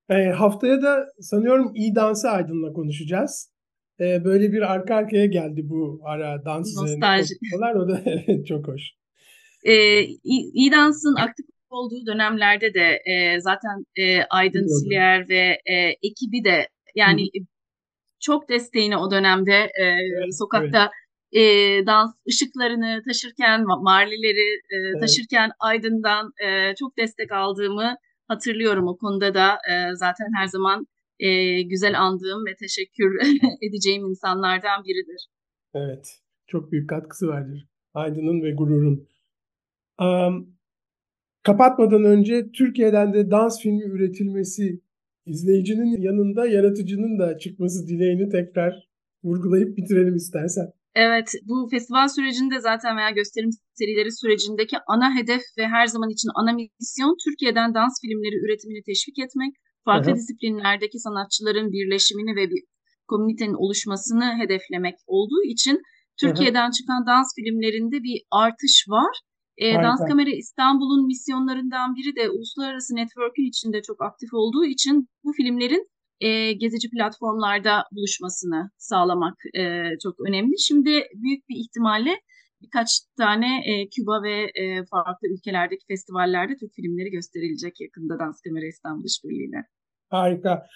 E, 0.09 0.25
haftaya 0.25 0.83
da 0.83 1.07
sanıyorum 1.20 1.73
iyi 1.75 1.94
dansı 1.94 2.31
Aydın'la 2.31 2.73
konuşacağız. 2.73 3.53
E, 4.01 4.25
böyle 4.25 4.53
bir 4.53 4.73
arka 4.73 4.94
arkaya 4.94 5.27
geldi 5.27 5.61
bu 5.64 6.01
ara 6.05 6.44
dans 6.44 6.77
Nostalji. 6.77 7.35
O 7.77 7.88
da 7.88 8.03
çok 8.49 8.68
hoş. 8.68 8.83
E, 9.64 10.03
iyi 10.33 10.73
dansın 10.73 11.14
aktif 11.14 11.46
olduğu 11.70 12.07
dönemlerde 12.07 12.75
de 12.75 13.01
e, 13.12 13.40
zaten 13.40 13.85
e, 13.99 14.23
Aydın 14.31 14.66
Siliyer 14.81 15.29
ve 15.29 15.59
e, 15.66 15.75
ekibi 16.03 16.44
de 16.44 16.68
yani 16.94 17.23
Hı 17.23 17.44
çok 18.21 18.49
desteğini 18.49 18.97
o 18.97 19.11
dönemde 19.11 19.71
e, 19.81 19.85
evet, 19.85 20.39
sokakta 20.39 20.81
evet. 20.83 20.91
E, 21.33 21.43
dans 21.87 22.15
ışıklarını 22.29 23.03
taşırken, 23.09 23.65
marlileri 23.83 24.55
e, 24.71 24.77
evet. 24.77 25.01
taşırken 25.01 25.51
Aydın'dan 25.61 26.33
e, 26.45 26.75
çok 26.75 26.97
destek 26.99 27.33
aldığımı 27.33 27.95
hatırlıyorum. 28.29 28.89
O 28.89 28.97
konuda 28.97 29.35
da 29.35 29.49
e, 29.53 29.95
zaten 29.95 30.29
her 30.39 30.47
zaman 30.47 30.87
e, 31.19 31.63
güzel 31.63 32.01
andığım 32.01 32.47
ve 32.47 32.55
teşekkür 32.57 33.19
edeceğim 33.63 34.07
insanlardan 34.07 34.85
biridir. 34.85 35.27
Evet, 35.75 36.19
çok 36.47 36.73
büyük 36.73 36.91
katkısı 36.91 37.29
vardır. 37.29 37.69
Aydın'ın 37.95 38.43
ve 38.43 38.53
gururun. 38.53 39.09
Um, 40.01 40.57
kapatmadan 41.43 42.05
önce 42.05 42.53
Türkiye'den 42.53 43.15
de 43.15 43.31
dans 43.31 43.63
filmi 43.63 43.85
üretilmesi 43.85 44.81
izleyicinin 45.27 46.03
yanında 46.03 46.47
yaratıcının 46.47 47.19
da 47.19 47.39
çıkması 47.39 47.87
dileğini 47.89 48.29
tekrar 48.29 48.73
vurgulayıp 49.25 49.77
bitirelim 49.77 50.17
istersen. 50.17 50.67
Evet, 50.95 51.29
bu 51.49 51.69
festival 51.71 52.09
sürecinde 52.09 52.61
zaten 52.61 52.97
veya 52.97 53.11
gösterim 53.11 53.51
serileri 53.75 54.13
sürecindeki 54.13 54.77
ana 54.87 55.17
hedef 55.19 55.43
ve 55.59 55.69
her 55.69 55.87
zaman 55.87 56.11
için 56.11 56.31
ana 56.35 56.53
misyon 56.53 57.17
Türkiye'den 57.25 57.75
dans 57.75 57.95
filmleri 58.03 58.37
üretimini 58.45 58.83
teşvik 58.83 59.19
etmek, 59.19 59.53
farklı 59.85 60.11
Aha. 60.11 60.17
disiplinlerdeki 60.17 60.99
sanatçıların 60.99 61.73
birleşimini 61.73 62.37
ve 62.37 62.51
bir 62.51 62.63
komünitenin 63.09 63.55
oluşmasını 63.55 64.39
hedeflemek 64.43 64.95
olduğu 65.07 65.43
için 65.45 65.81
Türkiye'den 66.21 66.69
Aha. 66.69 66.77
çıkan 66.79 67.07
dans 67.07 67.29
filmlerinde 67.37 68.03
bir 68.03 68.19
artış 68.31 68.85
var 68.89 69.15
e, 69.61 69.75
Dans 69.75 70.01
Kamera 70.09 70.31
İstanbul'un 70.31 71.07
misyonlarından 71.07 71.94
biri 71.96 72.16
de 72.16 72.31
uluslararası 72.31 72.96
network'ün 72.96 73.49
içinde 73.49 73.83
çok 73.83 74.03
aktif 74.03 74.31
olduğu 74.35 74.64
için 74.64 75.09
bu 75.25 75.33
filmlerin 75.33 75.85
e, 76.20 76.53
gezici 76.53 76.90
platformlarda 76.90 77.85
buluşmasını 77.92 78.70
sağlamak 78.79 79.37
e, 79.55 79.62
çok 80.03 80.14
önemli. 80.29 80.59
Şimdi 80.59 80.90
büyük 81.14 81.49
bir 81.49 81.57
ihtimalle 81.57 82.14
birkaç 82.62 82.88
tane 83.18 83.49
e, 83.66 83.88
Küba 83.88 84.23
ve 84.23 84.37
e, 84.62 84.85
farklı 84.90 85.29
ülkelerdeki 85.35 85.87
festivallerde 85.88 86.57
Türk 86.61 86.73
filmleri 86.75 87.11
gösterilecek 87.11 87.81
yakında 87.81 88.18
Dans 88.18 88.40
Kamera 88.40 88.66
İstanbul 88.66 89.05
İşbirliği'yle. 89.05 89.61
Harika. 90.09 90.66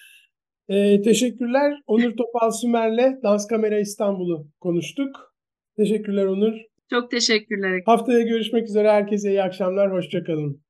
E, 0.68 1.02
teşekkürler. 1.02 1.72
Onur 1.86 2.16
Topal 2.16 2.50
Sümer'le 2.50 3.22
Dans 3.22 3.46
Kamera 3.46 3.78
İstanbul'u 3.80 4.46
konuştuk. 4.60 5.34
Teşekkürler 5.76 6.26
Onur. 6.26 6.73
Çok 6.90 7.10
teşekkürler. 7.10 7.82
Haftaya 7.86 8.20
görüşmek 8.20 8.68
üzere. 8.68 8.90
Herkese 8.90 9.30
iyi 9.30 9.42
akşamlar. 9.42 9.92
Hoşçakalın. 9.92 10.63